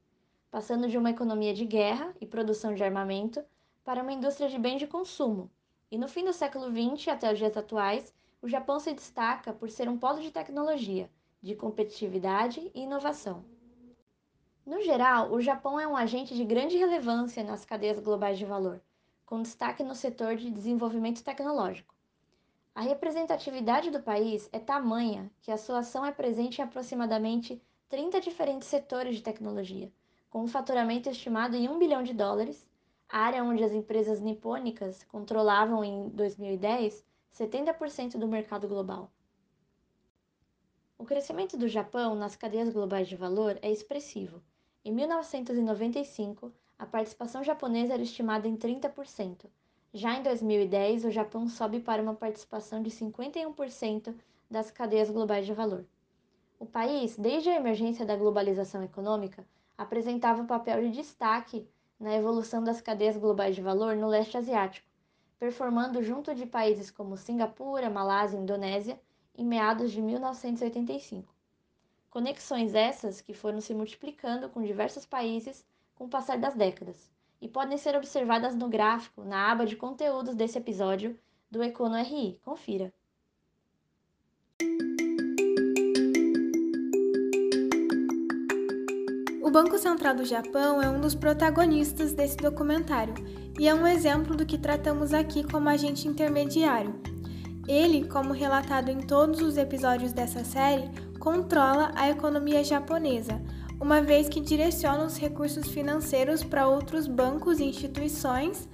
passando 0.50 0.88
de 0.88 0.98
uma 0.98 1.10
economia 1.10 1.54
de 1.54 1.66
guerra 1.66 2.14
e 2.22 2.26
produção 2.26 2.74
de 2.74 2.84
armamento 2.86 3.44
para 3.84 4.02
uma 4.02 4.14
indústria 4.14 4.48
de 4.48 4.58
bens 4.58 4.80
de 4.80 4.88
consumo. 4.88 5.52
E 5.92 5.98
no 5.98 6.08
fim 6.08 6.24
do 6.24 6.32
século 6.32 6.68
XX 6.72 7.10
até 7.10 7.34
os 7.34 7.38
dias 7.38 7.58
atuais, 7.58 8.14
o 8.42 8.48
Japão 8.48 8.80
se 8.80 8.94
destaca 8.94 9.54
por 9.54 9.70
ser 9.70 9.88
um 9.88 9.98
polo 9.98 10.20
de 10.20 10.32
tecnologia, 10.32 11.10
de 11.42 11.56
competitividade 11.56 12.72
e 12.74 12.82
inovação. 12.82 13.46
No 14.66 14.82
geral, 14.82 15.32
o 15.32 15.42
Japão 15.42 15.80
é 15.80 15.88
um 15.88 15.96
agente 15.96 16.36
de 16.36 16.44
grande 16.44 16.78
relevância 16.78 17.44
nas 17.44 17.66
cadeias 17.66 18.00
globais 18.00 18.38
de 18.38 18.46
valor 18.46 18.82
com 19.32 19.42
destaque 19.42 19.82
no 19.82 19.96
setor 19.96 20.36
de 20.36 20.52
desenvolvimento 20.52 21.24
tecnológico. 21.24 21.96
A 22.76 22.82
representatividade 22.82 23.90
do 23.90 24.04
país 24.04 24.50
é 24.52 24.60
tamanha 24.60 25.32
que 25.42 25.50
a 25.50 25.58
sua 25.58 25.80
ação 25.80 26.06
é 26.06 26.12
presente 26.12 26.60
em 26.60 26.64
aproximadamente 26.66 27.62
30 27.88 28.20
diferentes 28.20 28.68
setores 28.68 29.16
de 29.16 29.22
tecnologia, 29.22 29.90
com 30.30 30.44
um 30.44 30.50
faturamento 30.50 31.10
estimado 31.10 31.56
em 31.56 31.70
1 31.70 31.80
bilhão 31.80 32.04
de 32.04 32.14
dólares, 32.14 32.68
área 33.08 33.42
onde 33.42 33.64
as 33.64 33.72
empresas 33.72 34.20
nipônicas 34.20 35.02
controlavam 35.06 35.82
em 35.82 36.10
2010 36.10 37.02
70% 37.34 38.17
do 38.17 38.28
mercado 38.28 38.67
global. 38.67 39.12
O 40.98 41.06
crescimento 41.06 41.58
do 41.58 41.67
Japão 41.67 42.13
nas 42.13 42.36
cadeias 42.36 42.70
globais 42.70 43.08
de 43.08 43.15
valor 43.15 43.58
é 43.62 43.72
expressivo. 43.72 44.41
Em 44.84 44.91
1995, 44.91 46.52
a 46.78 46.86
participação 46.86 47.44
japonesa 47.44 47.94
era 47.94 48.04
estimada 48.04 48.48
em 48.48 48.56
30%. 48.58 49.46
Já 49.94 50.15
em 50.15 50.24
2010, 50.24 51.06
o 51.06 51.12
Japão 51.12 51.48
sobe 51.48 51.80
para 51.80 52.02
uma 52.02 52.13
participação 52.13 52.82
de 52.82 52.89
51% 52.89 54.13
das 54.50 54.70
cadeias 54.70 55.10
globais 55.10 55.46
de 55.46 55.54
valor. 55.54 55.86
O 56.60 56.65
país, 56.65 57.17
desde 57.17 57.50
a 57.50 57.56
emergência 57.56 58.06
da 58.06 58.15
globalização 58.15 58.84
econômica, 58.84 59.48
apresentava 59.78 60.41
um 60.41 60.46
papel 60.46 60.82
de 60.82 60.91
destaque 60.91 61.67
na 62.00 62.15
evolução 62.15 62.63
das 62.63 62.82
cadeias 62.82 63.17
globais 63.17 63.56
de 63.56 63.62
valor 63.62 63.96
no 63.96 64.08
leste 64.08 64.38
asiático, 64.38 64.91
performando 65.42 66.04
junto 66.04 66.36
de 66.36 66.46
países 66.46 66.92
como 66.92 67.18
Singapura, 67.18 67.90
Malásia 67.90 68.38
e 68.38 68.42
Indonésia 68.44 69.02
em 69.36 69.44
meados 69.44 69.92
de 69.92 70.00
1985. 70.00 71.34
Conexões 72.12 72.76
essas 72.76 73.22
que 73.22 73.34
foram 73.34 73.60
se 73.60 73.74
multiplicando 73.74 74.50
com 74.50 74.62
diversos 74.62 75.04
países 75.04 75.66
com 75.96 76.06
o 76.06 76.10
passar 76.10 76.38
das 76.38 76.54
décadas 76.54 77.12
e 77.42 77.48
podem 77.48 77.76
ser 77.76 77.96
observadas 77.96 78.56
no 78.56 78.70
gráfico 78.70 79.24
na 79.24 79.52
aba 79.52 79.66
de 79.66 79.76
conteúdos 79.76 80.36
desse 80.36 80.60
episódio 80.60 81.20
do 81.50 81.64
Econo 81.64 81.96
RI. 81.96 82.40
Confira. 82.44 82.94
O 89.44 89.50
Banco 89.50 89.76
Central 89.80 90.16
do 90.16 90.24
Japão 90.24 90.80
é 90.80 90.88
um 90.88 91.02
dos 91.02 91.16
protagonistas 91.16 92.14
desse 92.14 92.38
documentário 92.38 93.16
e 93.60 93.68
é 93.68 93.74
um 93.74 93.88
exemplo 93.88 94.36
do 94.36 94.46
que 94.46 94.56
tratamos 94.56 95.16
aqui 95.16 95.44
como 95.44 95.68
agente 95.68 96.08
intermediário. 96.08 96.94
Ele, 97.68 98.08
como 98.08 98.34
relatado 98.34 98.90
em 98.90 99.00
todos 99.00 99.42
os 99.42 99.58
episódios 99.58 100.14
dessa 100.14 100.44
série, 100.44 100.92
controla 101.20 101.92
a 101.96 102.08
economia 102.08 102.64
japonesa, 102.64 103.42
uma 103.80 104.00
vez 104.00 104.30
que 104.30 104.40
direciona 104.40 105.06
os 105.06 105.18
recursos 105.18 105.68
financeiros 105.70 106.44
para 106.44 106.68
outros 106.68 107.08
bancos 107.08 107.60
e 107.60 107.64
instituições, 107.64 108.70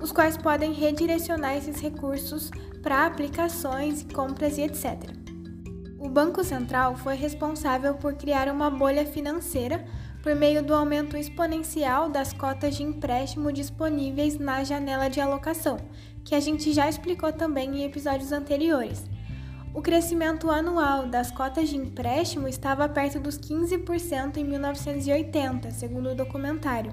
os 0.00 0.10
quais 0.10 0.38
podem 0.38 0.72
redirecionar 0.72 1.54
esses 1.58 1.80
recursos 1.80 2.50
para 2.82 3.04
aplicações, 3.04 4.06
compras 4.14 4.56
e 4.56 4.62
etc. 4.62 5.17
O 5.98 6.08
Banco 6.08 6.44
Central 6.44 6.96
foi 6.96 7.16
responsável 7.16 7.94
por 7.94 8.14
criar 8.14 8.48
uma 8.48 8.70
bolha 8.70 9.04
financeira 9.04 9.84
por 10.22 10.32
meio 10.32 10.62
do 10.62 10.72
aumento 10.72 11.16
exponencial 11.16 12.08
das 12.08 12.32
cotas 12.32 12.76
de 12.76 12.84
empréstimo 12.84 13.52
disponíveis 13.52 14.38
na 14.38 14.62
janela 14.62 15.08
de 15.08 15.20
alocação, 15.20 15.76
que 16.24 16.36
a 16.36 16.40
gente 16.40 16.72
já 16.72 16.88
explicou 16.88 17.32
também 17.32 17.78
em 17.78 17.84
episódios 17.84 18.30
anteriores. 18.30 19.04
O 19.74 19.82
crescimento 19.82 20.48
anual 20.50 21.06
das 21.06 21.32
cotas 21.32 21.68
de 21.68 21.76
empréstimo 21.76 22.46
estava 22.46 22.88
perto 22.88 23.18
dos 23.18 23.36
15% 23.36 24.36
em 24.36 24.44
1980, 24.44 25.72
segundo 25.72 26.10
o 26.10 26.14
documentário. 26.14 26.92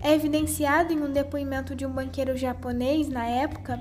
É 0.00 0.12
evidenciado 0.12 0.92
em 0.92 1.00
um 1.02 1.10
depoimento 1.10 1.74
de 1.74 1.86
um 1.86 1.90
banqueiro 1.90 2.36
japonês 2.36 3.08
na 3.08 3.24
época 3.24 3.78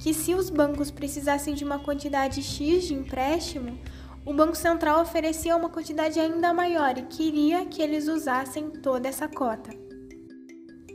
que, 0.00 0.12
se 0.12 0.34
os 0.34 0.50
bancos 0.50 0.90
precisassem 0.90 1.54
de 1.54 1.64
uma 1.64 1.78
quantidade 1.78 2.42
X 2.42 2.88
de 2.88 2.94
empréstimo, 2.94 3.78
o 4.26 4.34
Banco 4.34 4.56
Central 4.56 5.02
oferecia 5.02 5.56
uma 5.56 5.68
quantidade 5.68 6.18
ainda 6.18 6.52
maior 6.52 6.98
e 6.98 7.02
queria 7.02 7.64
que 7.66 7.80
eles 7.80 8.08
usassem 8.08 8.70
toda 8.70 9.08
essa 9.08 9.28
cota. 9.28 9.70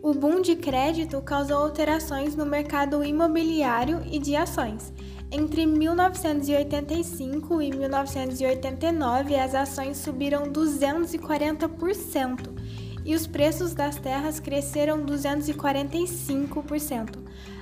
O 0.04 0.14
boom 0.14 0.42
de 0.42 0.56
crédito 0.56 1.20
causou 1.22 1.58
alterações 1.58 2.36
no 2.36 2.46
mercado 2.46 3.04
imobiliário 3.04 4.04
e 4.06 4.20
de 4.20 4.36
ações 4.36 4.94
entre 5.32 5.66
1985 5.66 7.62
e 7.62 7.76
1989, 7.76 9.36
as 9.36 9.54
ações 9.54 9.98
subiram 9.98 10.44
240% 10.44 12.56
e 13.04 13.14
os 13.14 13.28
preços 13.28 13.74
das 13.74 13.98
terras 13.98 14.40
cresceram 14.40 15.06
245%. 15.06 17.18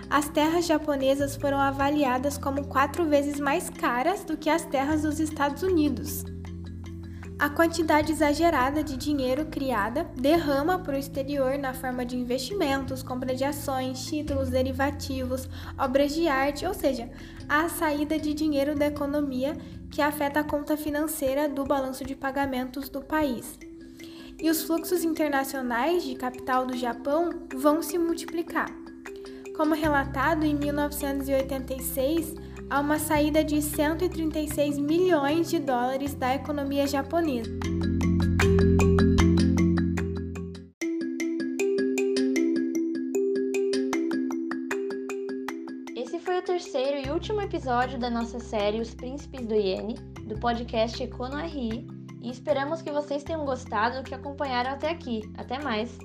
As 0.09 0.29
terras 0.29 0.65
japonesas 0.65 1.35
foram 1.35 1.57
avaliadas 1.57 2.37
como 2.37 2.67
quatro 2.67 3.05
vezes 3.05 3.39
mais 3.39 3.69
caras 3.69 4.23
do 4.23 4.37
que 4.37 4.49
as 4.49 4.65
terras 4.65 5.01
dos 5.01 5.19
Estados 5.19 5.63
Unidos. 5.63 6.23
A 7.43 7.49
quantidade 7.49 8.11
exagerada 8.11 8.81
de 8.81 8.95
dinheiro 8.95 9.45
criada 9.47 10.09
derrama 10.15 10.79
para 10.79 10.95
o 10.95 10.97
exterior 10.97 11.57
na 11.57 11.73
forma 11.73 12.05
de 12.05 12.15
investimentos, 12.15 13.03
compra 13.03 13.35
de 13.35 13.43
ações, 13.43 14.05
títulos 14.05 14.49
derivativos, 14.49 15.49
obras 15.77 16.13
de 16.13 16.27
arte, 16.27 16.65
ou 16.65 16.73
seja, 16.73 17.09
a 17.49 17.67
saída 17.67 18.17
de 18.17 18.33
dinheiro 18.33 18.75
da 18.75 18.87
economia 18.87 19.57
que 19.91 20.01
afeta 20.01 20.39
a 20.39 20.43
conta 20.43 20.77
financeira 20.77 21.49
do 21.49 21.65
balanço 21.65 22.05
de 22.05 22.15
pagamentos 22.15 22.87
do 22.87 23.01
país. 23.01 23.59
E 24.39 24.49
os 24.49 24.63
fluxos 24.63 25.03
internacionais 25.03 26.03
de 26.03 26.15
capital 26.15 26.65
do 26.65 26.77
Japão 26.77 27.29
vão 27.55 27.81
se 27.81 27.97
multiplicar. 27.97 28.82
Como 29.55 29.75
relatado 29.75 30.43
em 30.45 30.55
1986, 30.55 32.33
a 32.69 32.79
uma 32.79 32.97
saída 32.97 33.43
de 33.43 33.61
136 33.61 34.79
milhões 34.79 35.47
de 35.47 35.59
dólares 35.59 36.15
da 36.15 36.33
economia 36.33 36.87
japonesa. 36.87 37.51
Esse 45.95 46.19
foi 46.19 46.39
o 46.39 46.41
terceiro 46.41 47.07
e 47.07 47.11
último 47.11 47.41
episódio 47.41 47.99
da 47.99 48.09
nossa 48.09 48.39
série 48.39 48.81
Os 48.81 48.95
Príncipes 48.95 49.45
do 49.45 49.53
Iene, 49.53 49.95
do 50.27 50.39
podcast 50.39 51.01
Econo 51.03 51.37
RI, 51.37 51.85
e 52.23 52.31
esperamos 52.31 52.81
que 52.81 52.91
vocês 52.91 53.23
tenham 53.23 53.45
gostado 53.45 53.97
do 53.97 54.03
que 54.03 54.15
acompanharam 54.15 54.71
até 54.71 54.89
aqui. 54.89 55.21
Até 55.37 55.61
mais! 55.61 55.95